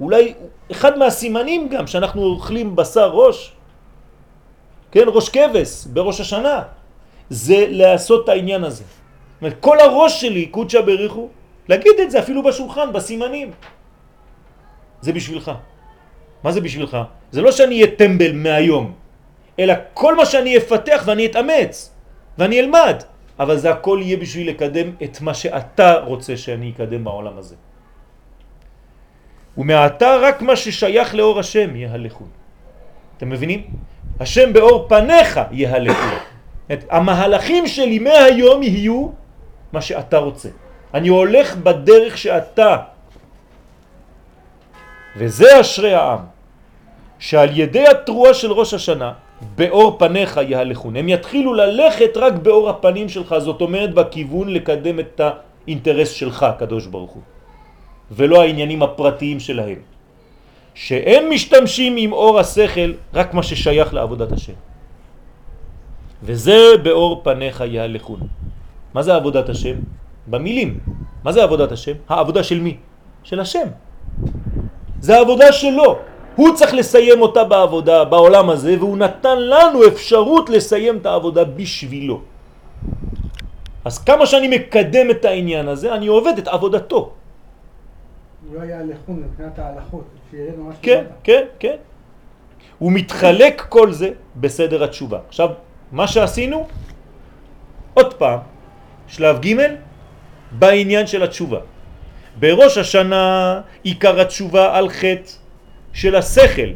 [0.00, 0.34] אולי
[0.70, 3.52] אחד מהסימנים גם שאנחנו אוכלים בשר ראש,
[4.92, 6.62] כן, ראש כבש בראש השנה,
[7.30, 8.84] זה לעשות את העניין הזה.
[9.60, 11.28] כל הראש שלי, קודשא בריחו,
[11.68, 13.50] להגיד את זה אפילו בשולחן, בסימנים.
[15.00, 15.50] זה בשבילך.
[16.44, 16.96] מה זה בשבילך?
[17.30, 18.92] זה לא שאני אהיה טמבל מהיום,
[19.58, 21.94] אלא כל מה שאני אפתח ואני אתאמץ
[22.38, 23.02] ואני אלמד,
[23.38, 27.54] אבל זה הכל יהיה בשביל לקדם את מה שאתה רוצה שאני אקדם בעולם הזה.
[29.58, 32.24] ומעתה רק מה ששייך לאור השם יהלכו.
[33.16, 33.66] אתם מבינים?
[34.20, 36.16] השם באור פניך יהלכו.
[36.90, 39.08] המהלכים שלי מהיום יהיו
[39.72, 40.48] מה שאתה רוצה.
[40.94, 42.76] אני הולך בדרך שאתה.
[45.16, 46.31] וזה אשרי העם,
[47.22, 49.12] שעל ידי התרועה של ראש השנה,
[49.54, 50.96] באור פניך יהלכון.
[50.96, 56.86] הם יתחילו ללכת רק באור הפנים שלך, זאת אומרת בכיוון לקדם את האינטרס שלך, קדוש
[56.86, 57.22] ברוך הוא.
[58.10, 59.78] ולא העניינים הפרטיים שלהם.
[60.74, 64.58] שהם משתמשים עם אור השכל רק מה ששייך לעבודת השם.
[66.22, 68.20] וזה באור פניך יהלכון.
[68.94, 69.76] מה זה עבודת השם?
[70.26, 70.78] במילים.
[71.22, 72.02] מה זה עבודת השם?
[72.08, 72.76] העבודה של מי?
[73.22, 73.68] של השם.
[75.00, 76.11] זה העבודה שלו.
[76.36, 82.20] הוא צריך לסיים אותה בעבודה, בעולם הזה, והוא נתן לנו אפשרות לסיים את העבודה בשבילו.
[83.84, 87.00] אז כמה שאני מקדם את העניין הזה, אני עובד את עבודתו.
[88.48, 90.04] הוא לא היה לחון מבחינת ההלכות,
[90.82, 91.76] כן, כן, כן.
[92.78, 95.18] הוא מתחלק כל זה בסדר התשובה.
[95.28, 95.48] עכשיו,
[95.92, 96.66] מה שעשינו,
[97.94, 98.38] עוד פעם,
[99.08, 99.56] שלב ג'
[100.52, 101.58] בעניין של התשובה.
[102.38, 105.41] בראש השנה עיקר התשובה על חטא
[105.92, 106.70] של השכל.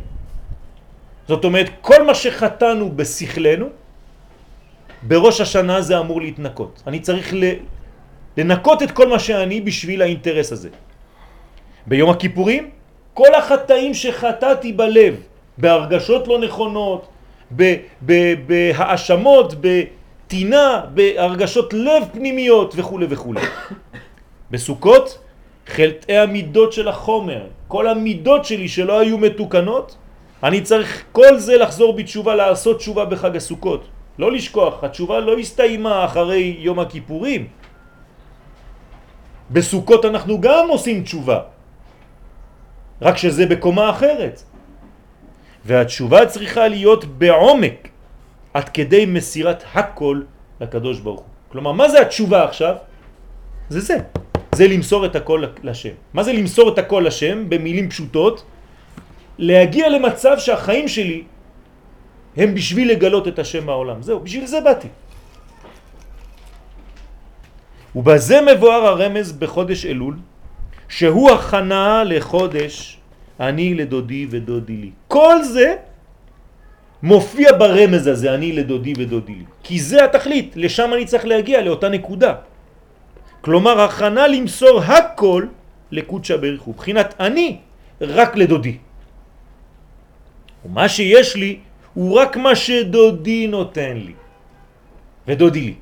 [1.28, 3.66] זאת אומרת, כל מה שחטאנו בשכלנו,
[5.02, 6.82] בראש השנה זה אמור להתנקות.
[6.86, 7.34] אני צריך
[8.36, 10.68] לנקות את כל מה שאני בשביל האינטרס הזה.
[11.86, 12.70] ביום הכיפורים,
[13.14, 15.14] כל החטאים שחטאתי בלב,
[15.58, 17.08] בהרגשות לא נכונות,
[18.46, 23.34] בהאשמות, בטינה, בהרגשות לב פנימיות וכו' וכו'.
[24.50, 25.18] בסוכות,
[25.66, 29.96] חלטי המידות של החומר, כל המידות שלי שלא היו מתוקנות,
[30.42, 33.88] אני צריך כל זה לחזור בתשובה, לעשות תשובה בחג הסוכות.
[34.18, 37.46] לא לשכוח, התשובה לא הסתיימה אחרי יום הכיפורים.
[39.50, 41.40] בסוכות אנחנו גם עושים תשובה,
[43.02, 44.42] רק שזה בקומה אחרת.
[45.64, 47.88] והתשובה צריכה להיות בעומק,
[48.54, 50.22] עד כדי מסירת הכל
[50.60, 51.28] לקדוש ברוך הוא.
[51.48, 52.74] כלומר, מה זה התשובה עכשיו?
[53.68, 53.96] זה זה.
[54.56, 55.96] זה למסור את הכל לשם.
[56.14, 57.48] מה זה למסור את הכל לשם?
[57.48, 58.44] במילים פשוטות,
[59.38, 61.22] להגיע למצב שהחיים שלי
[62.36, 64.02] הם בשביל לגלות את השם בעולם.
[64.02, 64.88] זהו, בשביל זה באתי.
[67.96, 70.16] ובזה מבואר הרמז בחודש אלול,
[70.88, 72.98] שהוא הכנה לחודש
[73.40, 74.90] אני לדודי ודודי לי.
[75.08, 75.76] כל זה
[77.02, 79.44] מופיע ברמז הזה, אני לדודי ודודי לי.
[79.62, 82.55] כי זה התכלית, לשם אני צריך להגיע, לאותה נקודה.
[83.46, 85.46] כלומר, הכנה למסור הכל
[85.94, 86.74] לקודשא בריך הוא.
[86.74, 87.62] בחינת אני
[88.02, 88.76] רק לדודי.
[90.66, 91.62] ומה שיש לי
[91.94, 94.14] הוא רק מה שדודי נותן לי.
[95.30, 95.74] ודודי לי.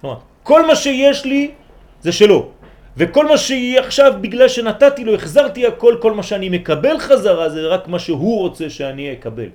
[0.00, 1.52] כלומר, כל מה שיש לי
[2.00, 2.56] זה שלו.
[2.96, 7.68] וכל מה שיהיה עכשיו בגלל שנתתי לו, החזרתי הכל, כל מה שאני מקבל חזרה זה
[7.68, 9.52] רק מה שהוא רוצה שאני אקבל.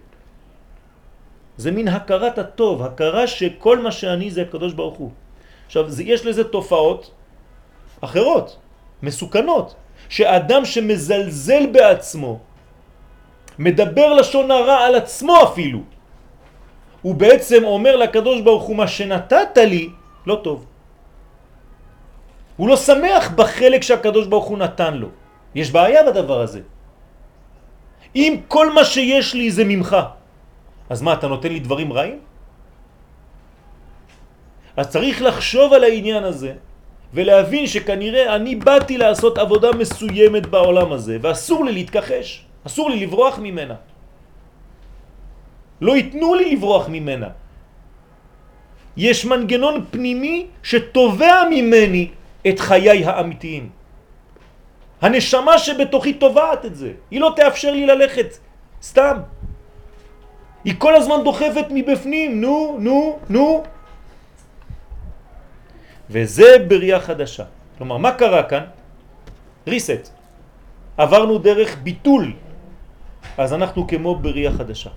[1.57, 5.11] זה מין הכרת הטוב, הכרה שכל מה שאני זה הקדוש ברוך הוא.
[5.65, 7.17] עכשיו, זה, יש לזה תופעות
[8.01, 8.57] אחרות,
[9.03, 9.75] מסוכנות,
[10.09, 12.39] שאדם שמזלזל בעצמו,
[13.59, 15.79] מדבר לשון הרע על עצמו אפילו,
[17.01, 19.89] הוא בעצם אומר לקדוש ברוך הוא מה שנתת לי
[20.25, 20.65] לא טוב.
[22.57, 25.07] הוא לא שמח בחלק שהקדוש ברוך הוא נתן לו.
[25.55, 26.61] יש בעיה בדבר הזה.
[28.15, 29.97] אם כל מה שיש לי זה ממך,
[30.89, 32.19] אז מה, אתה נותן לי דברים רעים?
[34.77, 36.53] אז צריך לחשוב על העניין הזה
[37.13, 43.39] ולהבין שכנראה אני באתי לעשות עבודה מסוימת בעולם הזה ואסור לי להתכחש, אסור לי לברוח
[43.39, 43.75] ממנה.
[45.81, 47.29] לא ייתנו לי לברוח ממנה.
[48.97, 52.07] יש מנגנון פנימי שתובע ממני
[52.47, 53.69] את חיי האמיתיים.
[55.01, 56.91] הנשמה שבתוכי תובעת את זה.
[57.11, 58.37] היא לא תאפשר לי ללכת
[58.83, 59.17] סתם.
[60.63, 63.63] היא כל הזמן דוחפת מבפנים, נו, נו, נו.
[66.09, 67.43] וזה בריאה חדשה.
[67.77, 68.63] כלומר, מה קרה כאן?
[69.67, 70.09] ריסט.
[70.97, 72.33] עברנו דרך ביטול.
[73.37, 74.89] אז אנחנו כמו בריאה חדשה.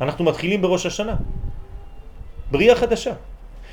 [0.00, 1.14] אנחנו מתחילים בראש השנה.
[2.50, 3.12] בריאה חדשה.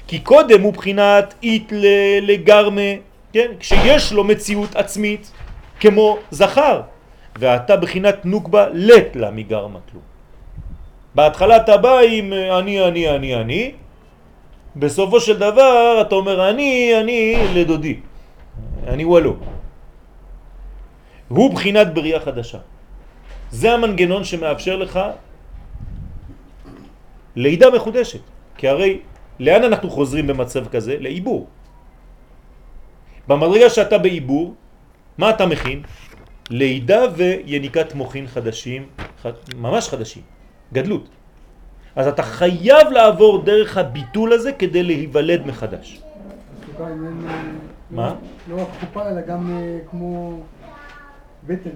[0.07, 1.71] כי קודם הוא בחינת אית
[2.21, 2.91] לגרמה,
[3.33, 3.51] כן?
[3.59, 5.31] כשיש לו מציאות עצמית
[5.79, 6.81] כמו זכר,
[7.39, 10.03] ואתה בחינת נוקבה לט לה מגרמה כלום.
[11.15, 13.71] בהתחלה אתה בא עם אני, אני, אני, אני,
[14.75, 17.19] בסופו של דבר אתה אומר אני, אני
[17.53, 17.95] לדודי,
[18.87, 19.35] אני וולו.
[21.29, 22.57] הוא בחינת בריאה חדשה.
[23.51, 24.99] זה המנגנון שמאפשר לך
[27.35, 28.21] לידה מחודשת,
[28.57, 28.99] כי הרי
[29.39, 30.97] לאן אנחנו חוזרים במצב כזה?
[30.99, 31.47] לעיבור.
[33.27, 34.53] במדרגה שאתה בעיבור,
[35.17, 35.83] מה אתה מכין?
[36.49, 38.89] לידה ויניקת מוכין חדשים,
[39.55, 40.23] ממש חדשים,
[40.73, 41.22] גדלות.
[41.95, 46.01] אז אתה חייב לעבור דרך הביטול הזה כדי להיוולד מחדש.
[47.91, 48.15] מה?
[48.49, 50.39] לא רק חופה אלא גם אה, כמו
[51.47, 51.69] בטן.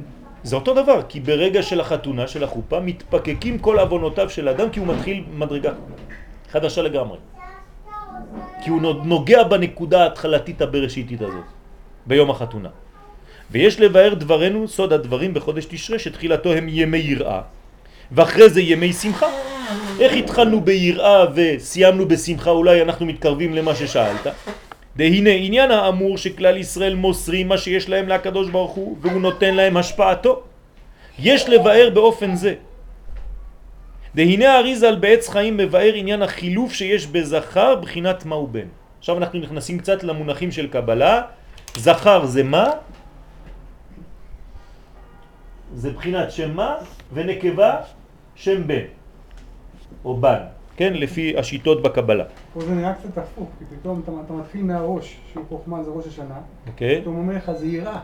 [0.43, 4.79] זה אותו דבר, כי ברגע של החתונה, של החופה, מתפקקים כל אבונותיו של אדם כי
[4.79, 5.71] הוא מתחיל מדרגה
[6.51, 7.17] חדשה לגמרי.
[8.63, 11.45] כי הוא נוגע בנקודה ההתחלתית הבראשיתית הזאת,
[12.05, 12.69] ביום החתונה.
[13.51, 17.41] ויש לבאר דברנו, סוד הדברים בחודש תשרה, שתחילתו הם ימי יראה,
[18.11, 19.56] ואחרי זה ימי שמחה.
[19.99, 24.27] איך התחלנו ביראה וסיימנו בשמחה, אולי אנחנו מתקרבים למה ששאלת?
[24.97, 29.77] דהנה עניין האמור שכלל ישראל מוסרים מה שיש להם להקדוש ברוך הוא והוא נותן להם
[29.77, 30.41] השפעתו.
[31.19, 32.53] יש לבאר באופן זה.
[34.15, 38.67] דהנה האריזל בעץ חיים מבאר עניין החילוף שיש בזכר בחינת מה הוא בן.
[38.99, 41.21] עכשיו אנחנו נכנסים קצת למונחים של קבלה.
[41.75, 42.69] זכר זה מה?
[45.75, 46.75] זה בחינת שמה
[47.13, 47.75] ונקבה
[48.35, 48.87] שם בן,
[50.05, 50.39] או בן,
[50.77, 50.93] כן?
[50.93, 52.23] לפי השיטות בקבלה.
[52.53, 56.07] פה זה נראה קצת הפוך, כי פתאום אתה, אתה מתחיל מהראש, שהוא חוכמה זה ראש
[56.07, 56.37] השנה,
[56.67, 57.01] אוקיי?
[57.01, 57.99] פתאום אומר לך זה יראה.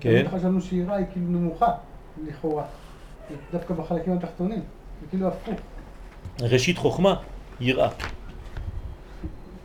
[0.00, 0.26] כן.
[0.30, 1.68] חשבנו שיראה היא כאילו נמוכה,
[2.28, 2.64] לכאורה.
[3.52, 4.60] דווקא בחלקים התחתונים,
[5.00, 5.60] זה כאילו הפוך.
[6.40, 7.14] ראשית חוכמה,
[7.60, 7.88] יראה.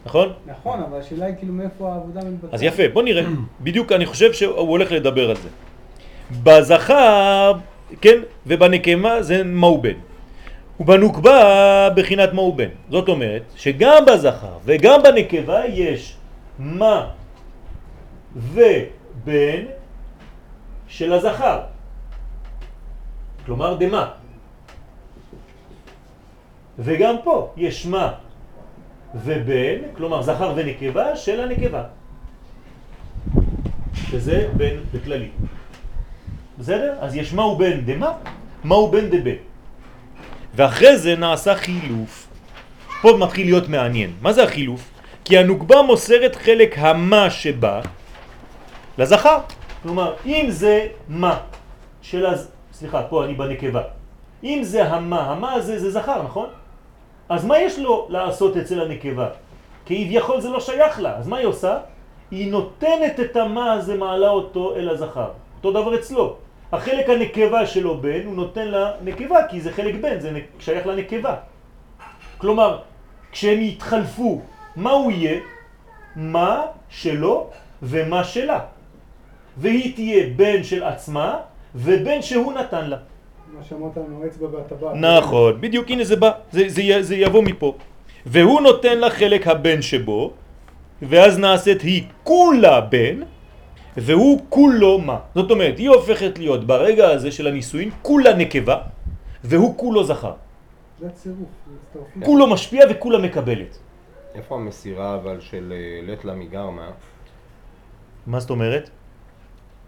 [0.06, 0.34] נכון?
[0.46, 2.54] נכון, אבל השאלה היא כאילו מאיפה העבודה מתבצעת.
[2.54, 3.24] אז יפה, בוא נראה.
[3.64, 5.50] בדיוק אני חושב שהוא הולך לדבר על זה.
[6.44, 7.54] בזכר,
[8.02, 9.94] כן, ובנקמה זה מהו בן.
[10.84, 12.70] ובנוקבה בחינת מהו בן.
[12.90, 16.16] זאת אומרת שגם בזכר וגם בנקבה יש
[16.60, 17.10] מה
[18.36, 19.64] ובן
[20.88, 21.60] של הזכר.
[23.46, 24.12] כלומר דמה.
[26.80, 28.14] וגם פה יש מה
[29.16, 31.84] ובן, כלומר זכר ונקבה של הנקבה.
[33.94, 35.30] שזה בן בכללי.
[36.60, 36.96] בסדר?
[37.00, 38.12] אז יש מהו בן דמה,
[38.64, 39.53] מהו בן דבן.
[40.56, 42.28] ואחרי זה נעשה חילוף.
[43.02, 44.14] פה מתחיל להיות מעניין.
[44.22, 44.90] מה זה החילוף?
[45.26, 47.82] כי הנוקבה מוסרת חלק המה שבה
[48.98, 49.38] לזכר.
[49.84, 51.40] כלומר, אם זה מה
[52.02, 52.52] של הז...
[52.74, 53.82] סליחה, פה אני בנקבה.
[54.44, 56.50] אם זה המה, המה הזה זה זכר, נכון?
[57.30, 59.28] אז מה יש לו לעשות אצל הנקבה?
[59.86, 61.78] כביכול זה לא שייך לה, אז מה היא עושה?
[62.32, 65.30] היא נותנת את המה הזה, מעלה אותו אל הזכר.
[65.58, 66.36] אותו דבר אצלו.
[66.74, 71.36] החלק הנקבה שלו בן, הוא נותן לנקבה, כי זה חלק בן, זה שייך לנקבה.
[72.38, 72.80] כלומר,
[73.32, 74.42] כשהם יתחלפו,
[74.76, 75.40] מה הוא יהיה?
[76.16, 77.50] מה שלו
[77.84, 78.60] ומה שלה.
[79.58, 81.38] והיא תהיה בן של עצמה
[81.76, 82.98] ובן שהוא נתן לה.
[83.54, 84.96] מה שאמרת לנו, אצבע והטבעת.
[84.96, 87.78] נכון, בדיוק, הנה זה בא, זה, זה, זה יבוא מפה.
[88.26, 90.32] והוא נותן לה חלק הבן שבו,
[91.02, 93.22] ואז נעשית היא כולה בן,
[93.98, 95.20] והוא כולו מה.
[95.36, 98.78] זאת אומרת, היא הופכת להיות ברגע הזה של הנישואין כולה נקבה,
[99.44, 100.34] והוא כולו זכר.
[101.00, 101.32] זה.
[102.26, 103.78] כולו משפיע וכולה מקבלת.
[104.36, 106.92] איפה המסירה אבל של אה, לט לה מגרמה?
[108.28, 108.90] מה זאת אומרת?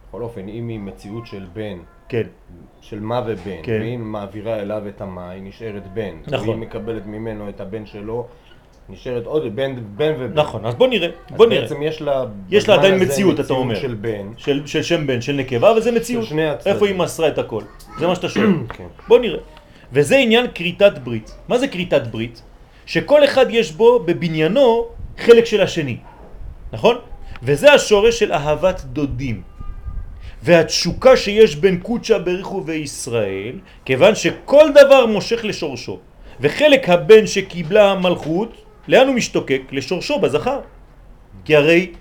[0.08, 1.78] בכל אופן, אם היא מציאות של בן,
[2.10, 2.28] כן,
[2.82, 3.78] של מה ובן, כן.
[3.82, 6.16] והיא מעבירה אליו את המה, היא נשארת בן.
[6.28, 6.50] נכון.
[6.50, 8.28] והיא מקבלת ממנו את הבן שלו,
[8.90, 10.40] נשארת עוד בן, בן ובן.
[10.40, 11.62] נכון, אז בוא נראה, אז בוא נראה.
[11.62, 12.26] בעצם יש לה...
[12.50, 13.76] יש לה עדיין מציאות, אתה אומר.
[13.76, 14.28] של בן.
[14.38, 16.24] של, של שם בן, של נקבה, וזה מציאות.
[16.24, 16.74] של שני הצדדים.
[16.74, 17.62] איפה היא מסרה את הכל?
[18.00, 18.46] זה מה שאתה שואל.
[18.78, 18.88] כן.
[19.08, 19.40] בוא נראה.
[19.94, 21.36] וזה עניין כריתת ברית.
[21.48, 22.42] מה זה כריתת ברית?
[22.86, 24.86] שכל אחד יש בו בבניינו
[25.18, 25.98] חלק של השני,
[26.74, 26.96] נכון?
[27.44, 29.42] וזה השורש של אהבת דודים.
[30.44, 33.56] והתשוקה שיש בין קודשה בריחו וישראל,
[33.86, 36.00] כיוון שכל דבר מושך לשורשו.
[36.40, 39.62] וחלק הבן שקיבלה המלכות, לאן הוא משתוקק?
[39.72, 40.60] לשורשו בזכר.
[41.46, 41.92] כי הרי,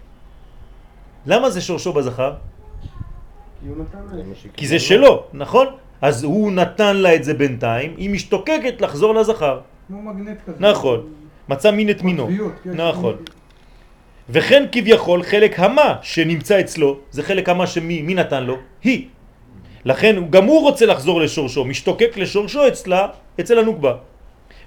[1.26, 2.32] למה זה שורשו בזכר?
[4.57, 5.66] כי זה שלו, נכון?
[6.03, 9.61] אז הוא נתן לה את זה בינתיים, היא משתוקקת לחזור לזכר.
[9.89, 10.57] כמו מגנט כזה.
[10.61, 11.01] נכון.
[11.49, 12.28] מצא מין את מינו.
[12.64, 12.70] כן.
[12.70, 13.16] נכון.
[14.28, 18.57] וכן כביכול חלק המה שנמצא אצלו, זה חלק המה שמי מי נתן לו?
[18.82, 19.09] היא.
[19.85, 23.09] לכן גם הוא רוצה לחזור לשורשו, משתוקק לשורשו אצלה,
[23.41, 23.95] אצל הנוקבה.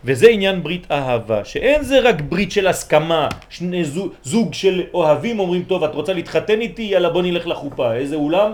[0.03, 5.39] וזה עניין ברית אהבה, שאין זה רק ברית של הסכמה, שני זוג, זוג של אוהבים
[5.39, 6.81] אומרים, טוב, את רוצה להתחתן איתי?
[6.81, 8.51] יאללה בוא נלך לחופה, איזה אולם,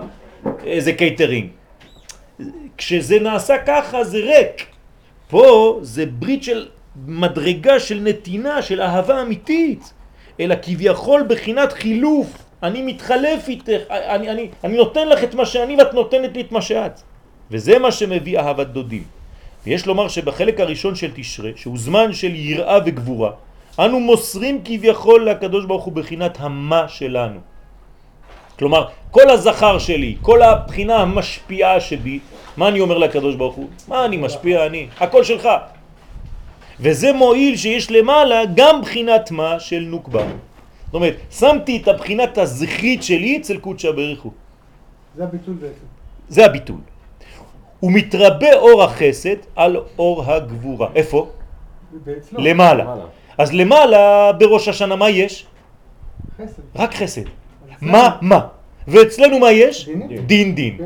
[0.65, 1.47] איזה קייטרינג.
[2.77, 4.65] כשזה נעשה ככה זה ריק.
[5.27, 6.67] פה זה ברית של
[7.05, 9.93] מדרגה של נתינה, של אהבה אמיתית,
[10.39, 12.27] אלא כביכול בחינת חילוף.
[12.63, 16.51] אני מתחלף איתך, אני, אני, אני נותן לך את מה שאני ואת נותנת לי את
[16.51, 16.99] מה שאת.
[17.51, 19.03] וזה מה שמביא אהבת דודים.
[19.66, 23.32] ויש לומר שבחלק הראשון של תשרה, שהוא זמן של יראה וגבורה,
[23.80, 27.39] אנו מוסרים כביכול לקדוש ברוך הוא בחינת המה שלנו.
[28.59, 32.20] כלומר, כל הזכר שלי, כל הבחינה המשפיעה שבי,
[32.57, 33.68] מה אני אומר לקדוש ברוך הוא?
[33.88, 34.88] מה אני משפיע אני?
[34.99, 35.49] הכל שלך.
[36.80, 40.26] וזה מועיל שיש למעלה גם בחינת מה של נוקבה.
[40.86, 44.32] זאת אומרת, שמתי את הבחינת הזכרית שלי אצל קודשא בריחו.
[45.18, 45.86] זה הביטול בעצם.
[46.30, 46.92] זה הביטול.
[47.84, 50.88] הוא מתרבה אור החסד על אור הגבורה.
[50.95, 51.29] איפה?
[52.38, 52.84] למעלה.
[52.84, 53.05] למעלה.
[53.38, 55.45] אז למעלה בראש השנה מה יש?
[56.38, 56.61] חסד.
[56.75, 57.21] רק חסד.
[57.81, 58.17] מה?
[58.21, 58.39] מה?
[58.88, 59.89] ואצלנו מה יש?
[60.25, 60.77] דין דין.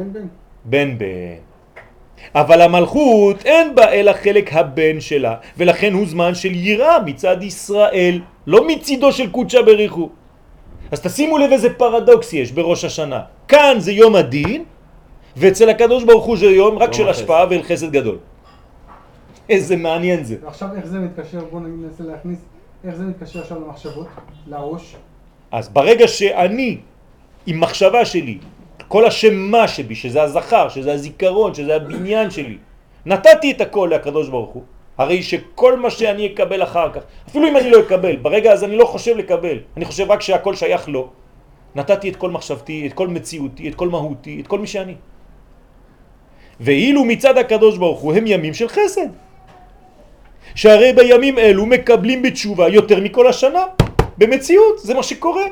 [0.65, 1.05] בן בן.
[2.35, 8.21] אבל המלכות אין בה אלא חלק הבן שלה, ולכן הוא זמן של יראה מצד ישראל,
[8.47, 10.09] לא מצידו של קודשא בריחו.
[10.91, 13.21] אז תשימו לב איזה פרדוקס יש בראש השנה.
[13.47, 14.63] כאן זה יום הדין,
[15.37, 17.09] ואצל הקדוש ברוך הוא זה יום רק של.
[17.09, 18.17] השפעה ואל חסד גדול.
[19.49, 20.35] איזה מעניין זה.
[20.43, 22.39] ועכשיו איך זה מתקשר, בואו ננסה להכניס,
[22.83, 24.07] איך זה מתקשר עכשיו למחשבות,
[24.47, 24.95] לראש.
[25.51, 26.77] אז ברגע שאני,
[27.45, 28.37] עם מחשבה שלי,
[28.87, 32.57] כל השם מה שבי, שזה הזכר, שזה הזיכרון, שזה הבניין שלי,
[33.05, 34.63] נתתי את הכל לקדוש ברוך הוא,
[34.97, 38.75] הרי שכל מה שאני אקבל אחר כך, אפילו אם אני לא אקבל, ברגע הזה אני
[38.75, 41.09] לא חושב לקבל, אני חושב רק שהכל שייך לו.
[41.75, 44.95] נתתי את כל מחשבתי, את כל מציאותי, את כל מהותי, את כל מי שאני.
[46.59, 49.07] ואילו מצד הקדוש ברוך הוא הם ימים של חסד.
[50.55, 53.63] שהרי בימים אלו מקבלים בתשובה יותר מכל השנה,
[54.17, 55.45] במציאות, זה מה שקורה.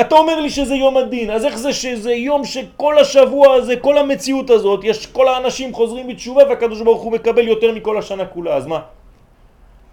[0.00, 3.98] אתה אומר לי שזה יום הדין, אז איך זה שזה יום שכל השבוע הזה, כל
[3.98, 8.54] המציאות הזאת, יש כל האנשים חוזרים בתשובה והקדוש ברוך הוא מקבל יותר מכל השנה כולה,
[8.56, 8.80] אז מה?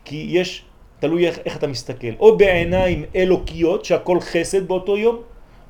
[0.05, 0.61] כי יש,
[0.99, 5.15] תלוי איך, איך אתה מסתכל, או בעיניים אלוקיות שהכל חסד באותו יום,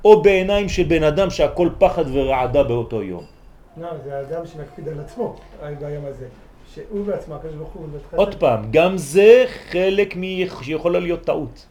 [0.05, 3.34] או בעיניים של בן אדם שהכל פחד ורעדה באותו יום.
[3.77, 5.35] לא, זה האדם שמקפיד על עצמו
[5.79, 6.25] ביום הזה.
[6.73, 7.87] שהוא בעצמו, הקדוש ברוך הוא.
[8.15, 10.15] עוד פעם, גם זה חלק.
[10.61, 11.65] שיכולה להיות טעות.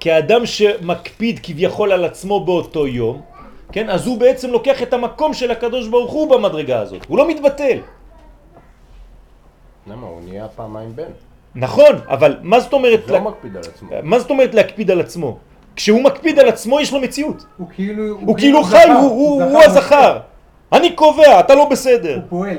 [0.00, 3.20] כי האדם שמקפיד כביכול על עצמו באותו יום,
[3.72, 7.28] כן, אז הוא בעצם לוקח את המקום של הקדוש ברוך הוא במדרגה הזאת, הוא לא
[7.28, 7.78] מתבטל.
[9.86, 10.06] למה?
[10.06, 11.10] הוא נהיה פעמיים בן.
[11.54, 13.88] נכון, אבל מה זאת אומרת, לא לה- מקפיד על עצמו.
[14.02, 15.38] מה זאת אומרת להקפיד על עצמו?
[15.76, 17.44] כשהוא מקפיד על עצמו יש לו מציאות.
[17.58, 18.18] הוא כאילו...
[18.20, 20.18] הוא כאילו חי, זכר, הוא- הוא זכר הוא הזכר.
[20.72, 22.14] אני קובע, אתה לא בסדר.
[22.14, 22.58] הוא פועל.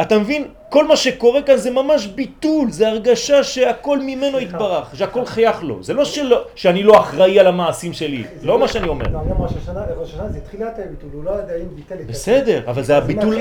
[0.00, 0.48] אתה מבין?
[0.68, 5.82] כל מה שקורה כאן זה ממש ביטול, זה הרגשה שהכל ממנו התברך, שהכל חייך לו.
[5.82, 9.06] זה לא שלא, שאני לא אחראי על המעשים שלי, לא מה שאני אומר.
[9.10, 12.62] יום ראש השנה, ראש השנה זה תחילת הביטול, הוא לא יודע אם ביטל את בסדר,
[12.66, 13.36] אבל זה הביטול,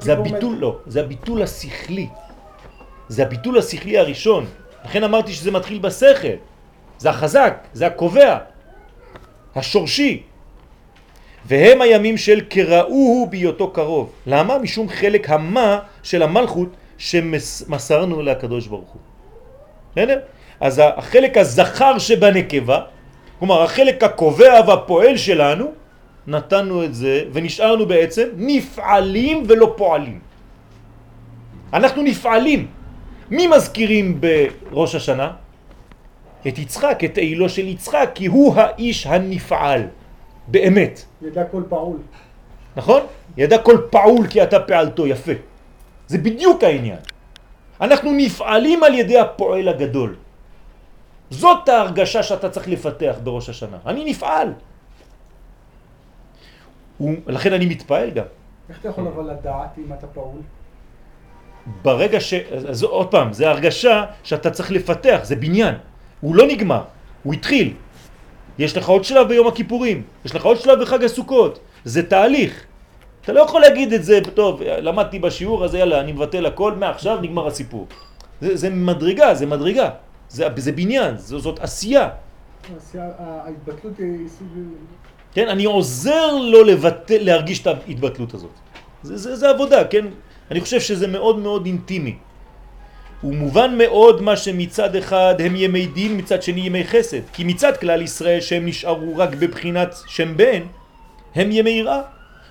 [0.00, 2.08] זה הביטול, לא, זה הביטול השכלי.
[3.08, 4.46] זה הביטול השכלי הראשון.
[4.84, 6.28] לכן אמרתי שזה מתחיל בשכל.
[6.98, 8.38] זה החזק, זה הקובע,
[9.56, 10.22] השורשי.
[11.48, 14.12] והם הימים של קראוהו בהיותו קרוב.
[14.26, 14.58] למה?
[14.58, 16.68] משום חלק המה של המלכות
[16.98, 19.00] שמסרנו לקדוש ברוך הוא.
[19.92, 20.18] בסדר?
[20.60, 22.80] אז החלק הזכר שבנקבה,
[23.38, 25.66] כלומר החלק הקובע והפועל שלנו,
[26.26, 30.20] נתנו את זה ונשארנו בעצם נפעלים ולא פועלים.
[31.72, 32.66] אנחנו נפעלים.
[33.30, 35.30] מי מזכירים בראש השנה?
[36.48, 39.82] את יצחק, את העילו של יצחק, כי הוא האיש הנפעל,
[40.48, 41.04] באמת.
[41.22, 41.98] ידע כל פעול.
[42.76, 43.00] נכון?
[43.36, 45.32] ידע כל פעול כי אתה פעלתו, יפה.
[46.06, 46.98] זה בדיוק העניין.
[47.80, 50.16] אנחנו נפעלים על ידי הפועל הגדול.
[51.30, 53.76] זאת ההרגשה שאתה צריך לפתח בראש השנה.
[53.86, 54.52] אני נפעל.
[57.00, 58.24] ולכן אני מתפעל גם.
[58.68, 60.40] איך אתה יכול אבל לדעת אם אתה פעול?
[61.82, 62.34] ברגע ש...
[62.68, 65.74] אז עוד פעם, זה הרגשה שאתה צריך לפתח, זה בניין.
[66.20, 66.82] הוא לא נגמר,
[67.22, 67.74] הוא התחיל.
[68.58, 72.64] יש לך עוד שלב ביום הכיפורים, יש לך עוד שלב בחג הסוכות, זה תהליך.
[73.22, 77.20] אתה לא יכול להגיד את זה, טוב, למדתי בשיעור, אז יאללה, אני מבטל הכל, מעכשיו
[77.20, 77.86] נגמר הסיפור.
[78.40, 79.90] זה, זה מדרגה, זה מדרגה,
[80.28, 82.08] זה, זה בניין, זו, זאת עשייה.
[82.98, 84.48] ההתבטלות היא סוג...
[85.32, 88.50] כן, אני עוזר לו לבטל, להרגיש את ההתבטלות הזאת.
[89.02, 90.06] זה, זה, זה עבודה, כן?
[90.50, 92.16] אני חושב שזה מאוד מאוד אינטימי.
[93.20, 97.20] הוא מובן מאוד מה שמצד אחד הם ימי דין, מצד שני ימי חסד.
[97.32, 100.62] כי מצד כלל ישראל שהם נשארו רק בבחינת שם בן,
[101.34, 102.00] הם ימי יראה.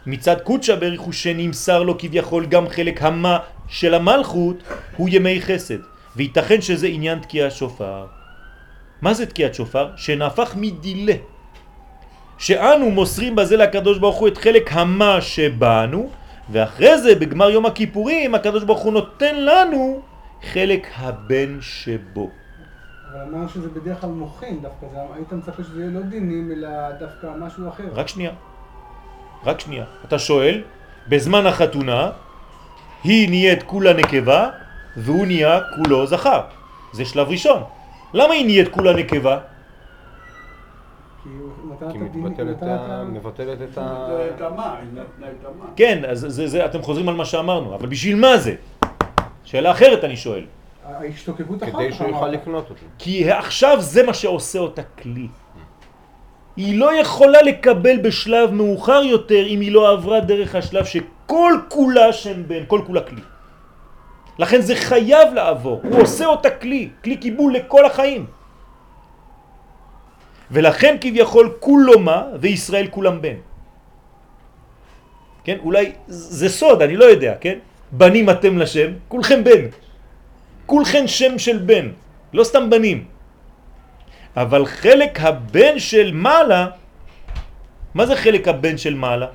[0.06, 4.64] מצד קודשא הוא שנמסר לו כביכול גם חלק המה של המלכות,
[4.98, 5.80] הוא ימי חסד.
[6.16, 8.06] וייתכן שזה עניין תקיע שופר.
[9.02, 9.90] מה זה תקיעת שופר?
[9.96, 11.14] שנהפך מדילה.
[12.38, 16.10] שאנו מוסרים בזה לקדוש ברוך הוא את חלק המה שבנו,
[16.50, 20.02] ואחרי זה בגמר יום הכיפורים הקדוש ברוך הוא נותן לנו
[20.44, 22.30] חלק הבן שבו.
[23.12, 26.70] אבל אמרנו שזה בדרך כלל מוחין דווקא, זה- היית מצפה שזה יהיה לא דינים, אלא
[27.00, 27.84] דווקא משהו אחר.
[27.94, 28.32] רק שנייה,
[29.46, 29.86] רק שנייה.
[30.06, 30.64] אתה שואל,
[31.08, 32.12] בזמן החתונה
[33.04, 34.50] היא נהיית כולה נקבה
[34.98, 36.42] והוא נהיה כולו זכר.
[36.92, 37.64] זה שלב ראשון.
[38.14, 39.40] למה היא נהיית כולה נקבה?
[41.24, 41.30] כי
[41.98, 44.08] מבטלת את ה...
[44.10, 45.66] זה את המה, היא נתנה את המה.
[45.76, 48.56] כן, אז זה, זה, אתם חוזרים על מה שאמרנו, אבל בשביל מה זה?
[49.48, 50.44] שאלה אחרת אני שואל.
[50.86, 51.78] ההשתוקקות אחר כך.
[51.78, 52.28] כדי שהוא יוכל.
[52.28, 52.86] לקנות אותו.
[53.00, 55.28] כי עכשיו זה מה שעושה אותה כלי.
[56.56, 62.14] היא לא יכולה לקבל בשלב מאוחר יותר אם היא לא עברה דרך השלב שכל כולה
[62.14, 63.22] שם בן, כל כולה כלי.
[64.40, 68.26] לכן זה חייב לעבור, הוא עושה אותה כלי, כלי קיבול לכל החיים.
[70.52, 73.40] ולכן כביכול כולו מה וישראל כולם בן.
[75.44, 77.64] כן, אולי זה סוד, אני לא יודע, כן?
[77.92, 79.66] בנים אתם לשם, כולכם בן.
[80.66, 81.88] כולכם שם של בן,
[82.34, 83.04] לא סתם בנים.
[84.38, 86.68] אבל חלק הבן של מעלה,
[87.94, 89.28] מה זה חלק הבן של מעלה?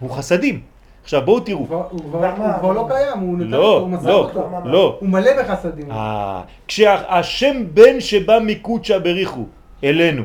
[0.00, 0.60] הוא חסדים.
[1.04, 1.58] עכשיו בואו תראו.
[1.90, 4.48] הוא כבר- לא קיים, הוא נתן אותו, לא, הוא מסר לא, אותו.
[4.64, 4.96] לא.
[5.00, 5.90] הוא מלא בחסדים.
[5.92, 9.46] אה, כשהשם בן שבא מקודשא בריחו
[9.84, 10.22] אלינו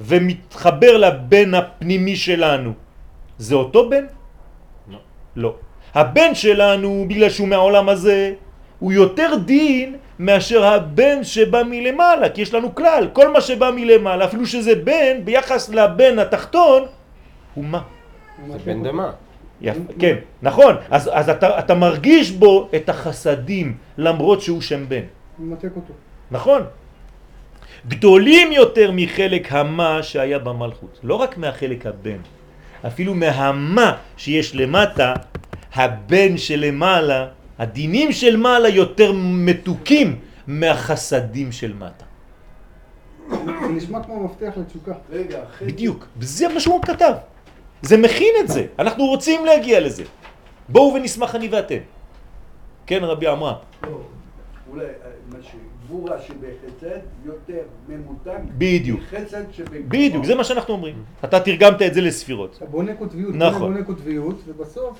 [0.00, 2.72] ומתחבר לבן הפנימי שלנו,
[3.38, 4.04] זה אותו בן?
[5.36, 5.54] לא.
[5.94, 8.32] הבן שלנו, בגלל שהוא מהעולם הזה,
[8.78, 14.24] הוא יותר דין מאשר הבן שבא מלמעלה, כי יש לנו כלל, כל מה שבא מלמעלה,
[14.24, 16.82] אפילו שזה בן, ביחס לבן התחתון,
[17.54, 17.82] הוא מה?
[18.52, 19.10] זה בן דמה.
[19.60, 25.04] יפ, כן, נכון, אז, אז אתה, אתה מרגיש בו את החסדים למרות שהוא שם בן,
[25.38, 25.92] מנתק אותו.
[26.30, 26.62] נכון?
[27.88, 32.20] גדולים יותר מחלק המה שהיה במלכות, לא רק מהחלק הבן,
[32.86, 35.14] אפילו מהמה שיש למטה,
[35.74, 37.26] הבן שלמעלה,
[37.58, 42.04] הדינים של מעלה יותר מתוקים מהחסדים של מטה.
[43.28, 44.92] זה נשמע כמו מפתח לתשוקה.
[45.10, 45.66] רגע, אחרי...
[45.72, 47.12] בדיוק, זה מה שהוא כתב.
[47.82, 50.04] זה מכין את זה, אנחנו רוצים להגיע לזה.
[50.68, 51.82] בואו ונשמח אני ואתם.
[52.86, 53.54] כן, רבי עמרם.
[53.82, 54.00] לא,
[54.70, 54.90] אולי, אה,
[55.90, 59.00] מה שגבורה שבחסד יותר ממותג בדיוק.
[59.00, 59.88] מחסד שבגבורה.
[59.88, 60.94] בדיוק, זה מה שאנחנו אומרים.
[61.24, 62.56] אתה תרגמת את זה לספירות.
[62.56, 63.72] אתה בונה קוטביות, נכון.
[63.72, 64.98] בונה קוטביות, ובסוף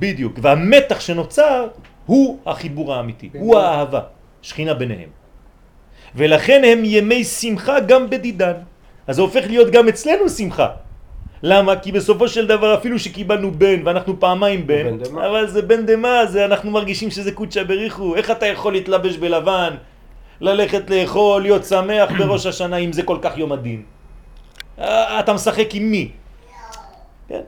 [0.00, 1.68] בדיוק, והמתח שנוצר
[2.06, 3.30] הוא החיבור האמיתי.
[3.34, 4.00] הוא האהבה,
[4.42, 5.08] שכינה ביניהם.
[6.14, 8.52] ולכן הם ימי שמחה גם בדידן.
[9.06, 10.68] אז זה הופך להיות גם אצלנו שמחה.
[11.42, 11.76] למה?
[11.76, 14.98] כי בסופו של דבר אפילו שקיבלנו בן ואנחנו פעמיים בן.
[15.14, 18.16] אבל זה בן דמה, זה אנחנו מרגישים שזה קודשא בריחו.
[18.16, 19.74] איך אתה יכול להתלבש בלבן,
[20.40, 23.82] ללכת לאכול, להיות שמח בראש השנה אם זה כל כך יום הדין?
[24.78, 26.10] אה, אתה משחק עם מי?
[27.28, 27.40] כן.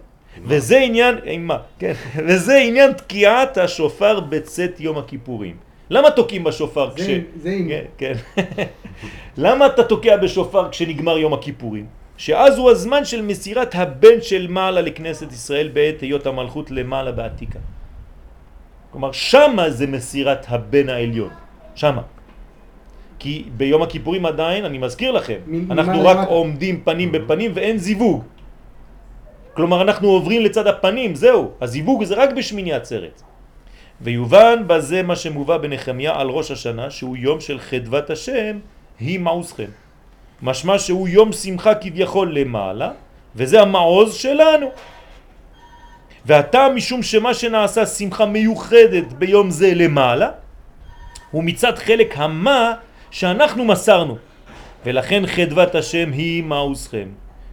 [0.44, 1.58] וזה עניין, עם מה?
[1.78, 1.92] כן.
[2.26, 5.56] וזה עניין תקיעת השופר בצאת יום הכיפורים.
[5.90, 7.00] למה תוקעים בשופר כש...
[7.42, 8.12] זה עם- כן, כן.
[9.44, 11.86] למה אתה תוקע בשופר כשנגמר יום הכיפורים?
[12.16, 17.58] שאז הוא הזמן של מסירת הבן של מעלה לכנסת ישראל בעת היות המלכות למעלה בעתיקה.
[18.92, 21.30] כלומר, שמה זה מסירת הבן העליון.
[21.74, 22.02] שמה.
[23.20, 26.30] כי ביום הכיפורים עדיין, אני מזכיר לכם, מ- אנחנו רק למטה.
[26.30, 28.24] עומדים פנים בפנים ואין זיווג.
[29.54, 31.50] כלומר, אנחנו עוברים לצד הפנים, זהו.
[31.60, 33.22] הזיווג זה רק בשמיני עצרת.
[34.00, 38.58] ויובן בזה מה שמובא בנחמיה על ראש השנה, שהוא יום של חדוות השם,
[39.00, 39.70] היא מעוזכם.
[40.42, 42.90] משמע שהוא יום שמחה כביכול למעלה,
[43.36, 44.66] וזה המעוז שלנו.
[46.26, 50.30] והטעם משום שמה שנעשה שמחה מיוחדת ביום זה למעלה,
[51.30, 52.72] הוא מצד חלק המה
[53.10, 54.16] שאנחנו מסרנו.
[54.86, 57.08] ולכן חדוות השם היא מעוזכם.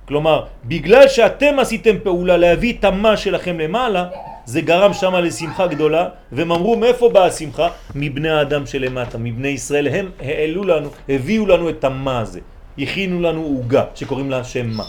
[0.07, 4.05] כלומר, בגלל שאתם עשיתם פעולה להביא את המה שלכם למעלה,
[4.45, 7.69] זה גרם שם לשמחה גדולה, והם אמרו מאיפה באה השמחה?
[7.95, 12.39] מבני האדם שלמטה, מבני ישראל, הם העלו לנו, הביאו לנו את המה הזה,
[12.79, 14.83] הכינו לנו עוגה שקוראים לה שם מה.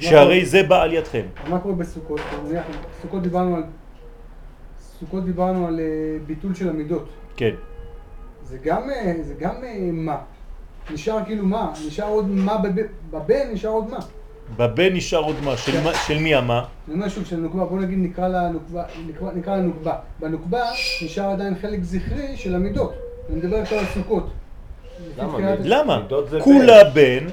[0.00, 1.26] שהרי זה בא על ידכם.
[1.48, 2.20] מה קורה בסוכות?
[3.02, 3.62] סוכות דיברנו על...
[5.00, 7.08] סוכות דיברנו על אה, ביטול של המידות.
[7.36, 7.54] כן.
[8.48, 10.16] זה גם, אה, זה גם אה, מה.
[10.90, 12.80] נשאר כאילו מה, נשאר עוד מה בב-
[13.10, 13.98] בבן, נשאר עוד מה.
[14.56, 16.64] בבן נשאר עוד מה, של, מה- של מי המה?
[17.08, 19.94] שוב, של נוקבה, בוא נגיד נקרא לה נוקבה, נקרא, נקרא לה נוקבה.
[20.20, 20.62] בנוקבה
[21.04, 22.92] נשאר עדיין חלק זכרי של המידות.
[23.30, 24.26] אני מדבר יותר על סוכות.
[25.64, 26.02] למה?
[26.40, 27.26] כולה בן,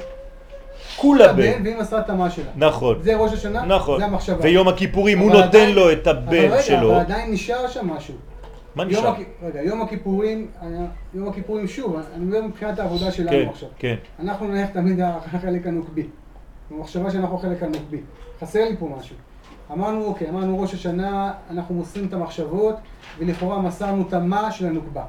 [0.95, 1.63] כולה בן.
[1.63, 2.45] והיא מסרה את המה שלה.
[2.55, 2.97] נכון.
[3.01, 3.99] זה ראש השנה, נכון.
[3.99, 4.43] זה המחשבה.
[4.43, 6.91] ויום הכיפורים הוא אבל נותן עדיין- לו את אבל הבן רגע, שלו.
[6.91, 8.13] אבל עדיין נשאר שם משהו.
[8.75, 9.13] מה נשאר?
[9.43, 13.69] רגע, יום הכיפורים, היה- יום הכיפורים שוב, אני מדבר מבחינת העבודה שלנו כן, עכשיו.
[13.79, 13.95] כן.
[14.19, 16.07] אנחנו נלך תמיד החלק הנוקבי.
[16.71, 18.01] במחשבה שאנחנו החלק הנוקבי.
[18.41, 19.15] חסר לי פה משהו.
[19.71, 22.75] אמרנו, אוקיי, אמרנו ראש השנה, אנחנו מוסרים את המחשבות,
[23.19, 25.03] ולכאורה מסרנו את המה של הנוקבה.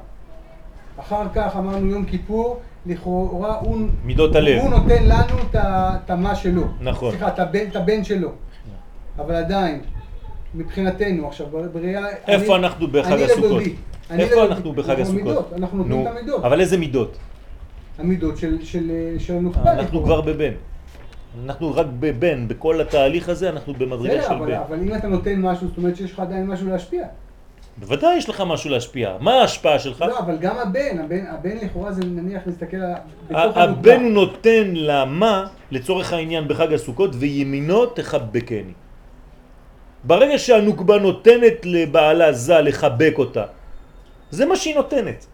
[0.99, 4.61] אחר כך אמרנו יום כיפור, לכאורה הוא, מידות הלב.
[4.61, 6.63] הוא נותן לנו את המה שלו.
[6.81, 7.11] נכון.
[7.11, 8.29] סליחה, את הבן, את הבן שלו.
[9.19, 9.81] אבל עדיין,
[10.57, 12.05] מבחינתנו, עכשיו, בראייה...
[12.27, 13.61] איפה אני- אנחנו בחג אני הסוכות?
[14.09, 14.53] איפה לבדי.
[14.53, 15.53] אנחנו בחג הסוכות?
[15.57, 16.43] אנחנו נותנים נו, את המידות.
[16.43, 17.17] אבל איזה מידות?
[17.99, 19.71] המידות של, של, של הנוקבה.
[19.73, 20.03] אנחנו.
[20.03, 20.51] כבר בבן.
[21.45, 24.53] אנחנו רק בבן, בכל התהליך הזה אנחנו במדרגה של אבל, בן.
[24.67, 27.05] אבל אם אתה נותן משהו, זאת אומרת שיש לך עדיין משהו להשפיע.
[27.77, 29.17] בוודאי יש לך משהו להשפיע.
[29.19, 30.01] מה ההשפעה שלך?
[30.01, 32.93] לא, אבל גם הבן, הבן, הבן לכאורה זה נניח להסתכל על...
[33.55, 38.73] הבן נותן למה, לצורך העניין בחג הסוכות, וימינו תחבקני.
[40.05, 43.45] ברגע שהנוקבה נותנת לבעלה זה לחבק אותה,
[44.31, 45.25] זה מה שהיא נותנת.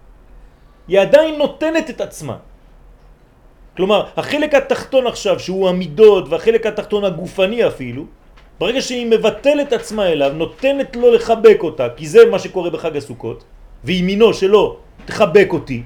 [0.87, 2.37] היא עדיין נותנת את עצמה.
[3.77, 8.03] כלומר, החלק התחתון עכשיו, שהוא המידות, והחלק התחתון הגופני אפילו,
[8.59, 13.43] ברגע שהיא מבטלת עצמה אליו, נותנת לו לחבק אותה, כי זה מה שקורה בחג הסוכות,
[13.83, 15.83] וימינו שלו תחבק אותי,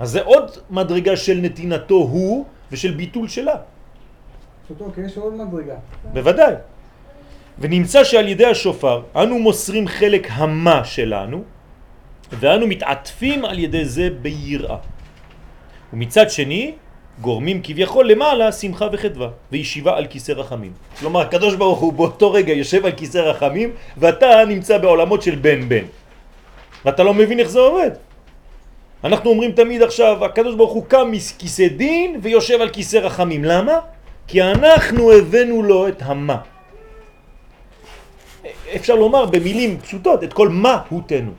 [0.00, 3.56] אז זה עוד מדרגה של נתינתו הוא ושל ביטול שלה.
[4.80, 5.74] אומרת, יש עוד מדרגה.
[6.12, 6.54] בוודאי.
[7.60, 11.42] ונמצא שעל ידי השופר אנו מוסרים חלק המה שלנו
[12.32, 14.76] ואנו מתעטפים על ידי זה ביראה.
[15.92, 16.72] ומצד שני,
[17.20, 20.72] גורמים כביכול למעלה שמחה וחדווה וישיבה על כיסא רחמים.
[20.98, 25.68] כלומר, הקדוש ברוך הוא באותו רגע יושב על כיסא רחמים ואתה נמצא בעולמות של בן
[25.68, 25.84] בן.
[26.84, 27.90] ואתה לא מבין איך זה עובד.
[29.04, 33.44] אנחנו אומרים תמיד עכשיו, הקדוש ברוך הוא קם מכיסא דין ויושב על כיסא רחמים.
[33.44, 33.78] למה?
[34.26, 36.36] כי אנחנו הבאנו לו את המה.
[38.76, 41.32] אפשר לומר במילים פשוטות את כל מהותנו.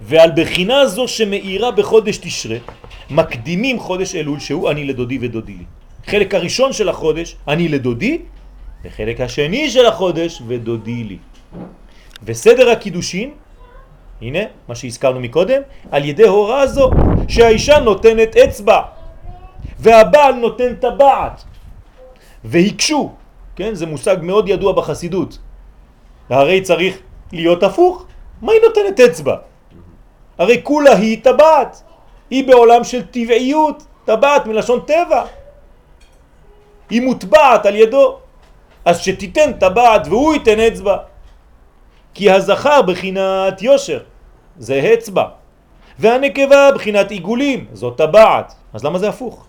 [0.00, 2.56] ועל בחינה זו שמאירה בחודש תשרה,
[3.10, 5.64] מקדימים חודש אלול שהוא אני לדודי ודודי לי.
[6.06, 8.18] חלק הראשון של החודש אני לדודי,
[8.84, 11.18] וחלק השני של החודש ודודי לי.
[12.24, 13.30] וסדר הקידושין,
[14.22, 16.90] הנה מה שהזכרנו מקודם, על ידי הוראה זו
[17.28, 18.80] שהאישה נותנת אצבע
[19.78, 21.44] והבעל נותן טבעת
[22.44, 23.12] והקשו,
[23.62, 25.38] כן, זה מושג מאוד ידוע בחסידות.
[26.30, 26.98] הרי צריך
[27.32, 28.06] להיות הפוך,
[28.42, 29.36] מה היא נותנת אצבע?
[30.38, 31.82] הרי כולה היא טבעת,
[32.30, 35.24] היא בעולם של טבעיות, טבעת מלשון טבע.
[36.90, 38.18] היא מוטבעת על ידו,
[38.84, 40.96] אז שתיתן טבעת והוא ייתן אצבע.
[42.14, 44.00] כי הזכר בחינת יושר,
[44.58, 45.24] זה אצבע,
[45.98, 48.54] והנקבה בחינת עיגולים, זאת טבעת.
[48.74, 49.46] אז למה זה הפוך?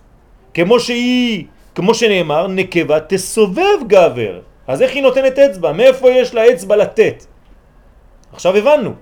[0.53, 4.39] כמו שהיא, כמו שנאמר, נקבה תסובב גבר.
[4.67, 5.71] אז איך היא נותנת אצבע?
[5.71, 7.25] מאיפה יש לה אצבע לתת?
[8.33, 8.93] עכשיו הבנו.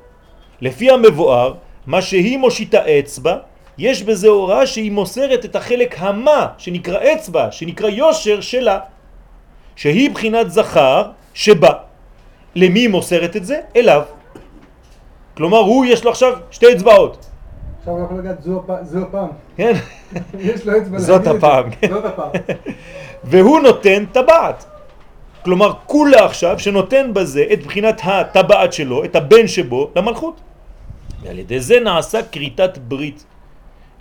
[0.61, 1.53] לפי המבואר,
[1.88, 3.38] מה שהיא מושיטה אצבע,
[3.77, 8.80] יש בזה הוראה שהיא מוסרת את החלק המה, שנקרא אצבע, שנקרא יושר שלה,
[9.76, 11.03] שהיא בחינת זכר
[11.34, 11.73] שבא.
[12.56, 13.60] למי מוסרת את זה?
[13.76, 14.02] אליו.
[15.38, 17.31] כלומר, הוא יש לו עכשיו שתי אצבעות.
[17.82, 19.28] עכשיו הוא יכול לגעת זו הפ- זו הפעם.
[19.58, 19.74] כן?
[20.40, 21.28] יש לו אצבע זאת.
[21.28, 21.66] הפעם.
[21.94, 22.30] זאת הפעם.
[23.24, 24.66] והוא נותן טבעת.
[25.45, 30.40] כלומר, כולה עכשיו שנותן בזה את בחינת הטבעת שלו, את הבן שבו, למלכות.
[31.24, 33.26] ועל ידי זה נעשה כריתת ברית.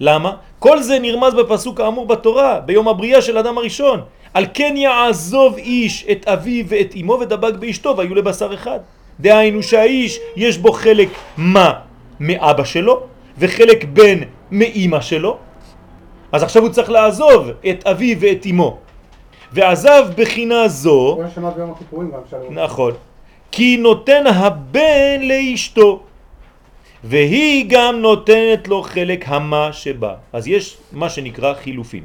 [0.01, 0.32] למה?
[0.59, 4.01] כל זה נרמז בפסוק האמור בתורה, ביום הבריאה של אדם הראשון.
[4.35, 8.78] על כן יעזוב איש את אביו ואת אמו ודבק באשתו והיו לבשר אחד.
[9.20, 11.73] דהיינו שהאיש יש בו חלק מה
[12.20, 13.02] מאבא שלו
[13.40, 14.18] וחלק בן
[14.50, 15.38] מאימא שלו.
[16.32, 18.78] אז עכשיו הוא צריך לעזוב את אביו ואת אמו.
[19.52, 21.18] ועזב בחינה זו.
[22.50, 22.92] נכון,
[23.50, 26.02] כי נותן הבן לאשתו,
[27.04, 30.14] והיא גם נותנת לו חלק המה שבא.
[30.32, 32.04] אז יש מה שנקרא חילופים.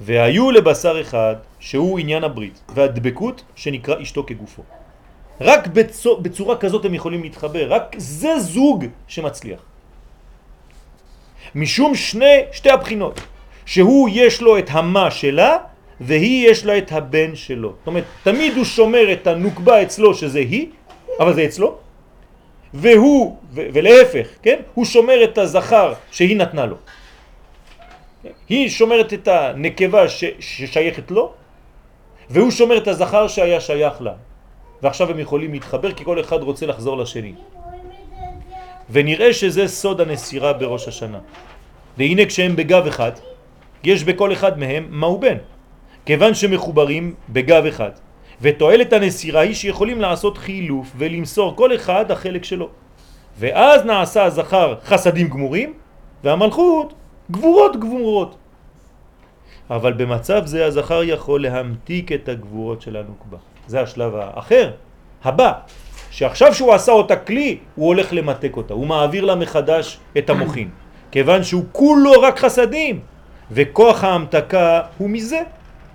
[0.00, 4.62] והיו לבשר אחד, שהוא עניין הברית, והדבקות שנקרא אשתו כגופו.
[5.40, 9.60] רק בצו, בצורה כזאת הם יכולים להתחבר, רק זה זוג שמצליח.
[11.54, 13.20] משום שני, שתי הבחינות,
[13.66, 15.56] שהוא יש לו את המה שלה,
[16.00, 17.68] והיא יש לה את הבן שלו.
[17.78, 20.66] זאת אומרת, תמיד הוא שומר את הנוקבה אצלו שזה היא,
[21.20, 21.76] אבל זה אצלו,
[22.74, 24.56] והוא, ו- ולהפך, כן?
[24.74, 26.76] הוא שומר את הזכר שהיא נתנה לו.
[28.48, 31.32] היא שומרת את הנקבה ש- ששייכת לו,
[32.30, 34.12] והוא שומר את הזכר שהיה שייך לה.
[34.82, 37.34] ועכשיו הם יכולים להתחבר כי כל אחד רוצה לחזור לשני.
[38.90, 41.18] ונראה שזה סוד הנסירה בראש השנה.
[41.98, 43.12] והנה כשהם בגב אחד,
[43.84, 45.36] יש בכל אחד מהם מהו בן.
[46.06, 47.90] כיוון שמחוברים בגב אחד.
[48.40, 52.68] ותועלת הנסירה היא שיכולים לעשות חילוף ולמסור כל אחד החלק שלו.
[53.38, 55.72] ואז נעשה הזכר חסדים גמורים
[56.24, 56.94] והמלכות
[57.30, 58.36] גבורות גבורות.
[59.70, 63.38] אבל במצב זה הזכר יכול להמתיק את הגבורות של הנוקבה.
[63.66, 64.70] זה השלב האחר,
[65.24, 65.52] הבא,
[66.16, 70.68] שעכשיו שהוא עשה אותה כלי, הוא הולך למתק אותה, הוא מעביר לה מחדש את המוחין,
[71.12, 73.00] כיוון שהוא כולו רק חסדים,
[73.52, 75.40] וכוח ההמתקה הוא מזה.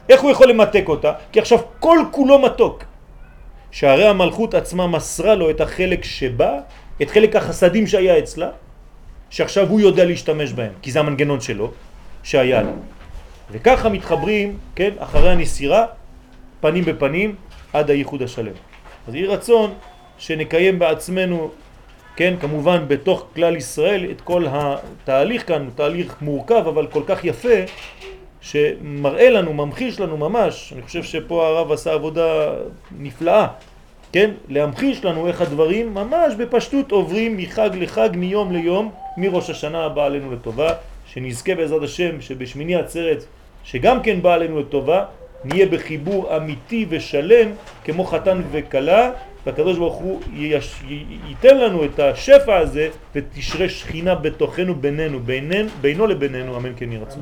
[0.09, 1.11] איך הוא יכול למתק אותה?
[1.31, 2.83] כי עכשיו כל כולו מתוק.
[3.71, 6.59] שהרי המלכות עצמה מסרה לו את החלק שבא,
[7.01, 8.49] את חלק החסדים שהיה אצלה,
[9.29, 11.71] שעכשיו הוא יודע להשתמש בהם, כי זה המנגנון שלו,
[12.23, 12.71] שהיה לה.
[13.51, 15.85] וככה מתחברים, כן, אחרי הנסירה,
[16.61, 17.35] פנים בפנים,
[17.73, 18.53] עד הייחוד השלם.
[19.07, 19.73] אז יהי רצון
[20.21, 21.49] שנקיים בעצמנו,
[22.15, 27.25] כן, כמובן בתוך כלל ישראל, את כל התהליך כאן, הוא תהליך מורכב אבל כל כך
[27.25, 27.57] יפה,
[28.41, 32.53] שמראה לנו, ממחיש לנו ממש, אני חושב שפה הרב עשה עבודה
[32.99, 33.47] נפלאה,
[34.13, 34.31] כן?
[34.49, 40.31] להמחיש לנו איך הדברים ממש בפשטות עוברים מחג לחג, מיום ליום, מראש השנה הבא עלינו
[40.31, 40.73] לטובה,
[41.05, 43.23] שנזכה בעזרת השם שבשמיני עצרת,
[43.63, 45.05] שגם כן בא עלינו לטובה,
[45.43, 47.51] נהיה בחיבור אמיתי ושלם
[47.83, 49.11] כמו חתן וכלה,
[49.45, 55.67] והקדוש ברוך הוא יש, י, ייתן לנו את השפע הזה ותשרה שכינה בתוכנו בינינו, בינן,
[55.81, 57.19] בינו לבינינו, אמן כן ירצו.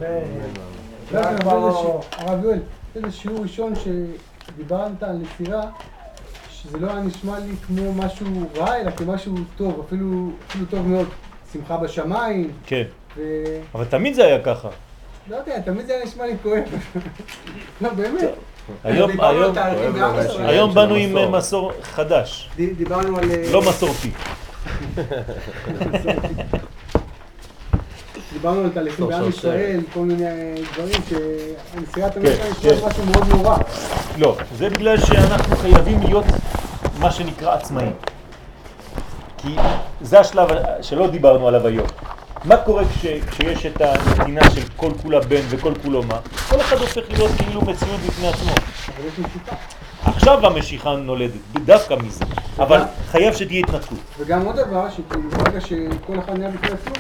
[1.12, 1.20] לא,
[2.12, 2.60] הרב יואל,
[2.96, 5.62] איזה שיעור ראשון שדיברת על נסירה,
[6.50, 8.28] שזה לא היה נשמע לי כמו משהו
[8.58, 11.08] רע, אלא כמשהו טוב, אפילו, אפילו טוב מאוד.
[11.54, 12.84] שמחה בשמיים, כן,
[13.18, 13.22] ו...
[13.76, 14.70] אבל תמיד זה היה ככה.
[15.30, 16.64] לא יודע, תמיד זה היה נשמע לי כואב.
[17.82, 18.30] לא, באמת.
[18.84, 19.56] היום, היום,
[20.20, 20.50] ישראל.
[20.50, 21.32] היום באנו עם.
[21.32, 23.32] מסור חדש, ד- דיברנו על...
[23.32, 24.12] אה, לא מסורתי.
[28.34, 32.70] דיברנו על תהליכים בעם ישראל, כל מיני אה, דברים שהנשיאת כן, המשנה כן.
[32.70, 33.58] יש משהו מאוד נורא.
[34.18, 36.26] לא, זה בגלל שאנחנו חייבים להיות
[37.00, 37.92] מה שנקרא עצמאים.
[39.38, 39.56] כי
[40.02, 40.48] זה השלב
[40.82, 41.88] שלא דיברנו עליו היום.
[42.46, 46.20] מה קורה כש, כשיש את הנתינה של כל כולה בן וכל כולו מה?
[46.50, 48.52] כל אחד הופך להיות כאילו מציאות בפני עצמו.
[50.06, 52.26] עכשיו המשיכה נולדת, דווקא מזה.
[52.58, 54.00] אבל חייב שתהיה התנתקות.
[54.20, 56.94] וגם עוד דבר, שכאילו ברגע שכל אחד נהיה בפני עצמו,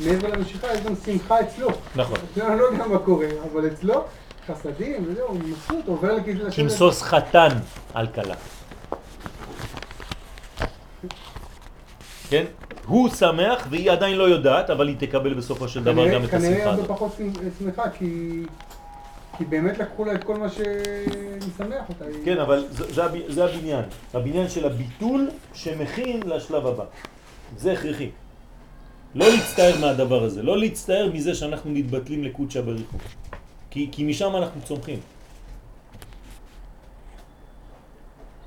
[0.00, 1.68] מעבר למשיכה יש גם שמחה אצלו.
[1.96, 2.16] נכון.
[2.48, 4.04] אני לא יודע מה קורה, אבל אצלו
[4.48, 6.54] חסדים וזהו, מבסוט, עובר לכיוון לשבת.
[6.54, 7.48] כמסוס חתן
[7.94, 8.34] על כלה.
[12.30, 12.44] כן?
[12.86, 16.34] הוא שמח והיא עדיין לא יודעת, אבל היא תקבל בסופו של דבר כנראה- גם את
[16.34, 16.88] השמחה כנראה הרבה הזאת.
[16.88, 17.16] פחות
[17.58, 18.42] שמחה, כי...
[19.38, 22.04] כי באמת לקחו לה את כל מה שמשמח אותה.
[22.24, 23.84] כן, אבל זה, זה, זה הבניין.
[24.14, 26.84] הבניין של הביטול שמכין לשלב הבא.
[27.56, 28.10] זה הכרחי.
[29.14, 32.96] לא להצטער מהדבר הזה, לא להצטער מזה שאנחנו מתבטלים לקודשא בריחו.
[33.70, 34.98] כי, כי משם אנחנו צומחים.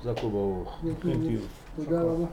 [0.04, 0.80] זקו ברוך.
[1.76, 2.24] תודה רבה.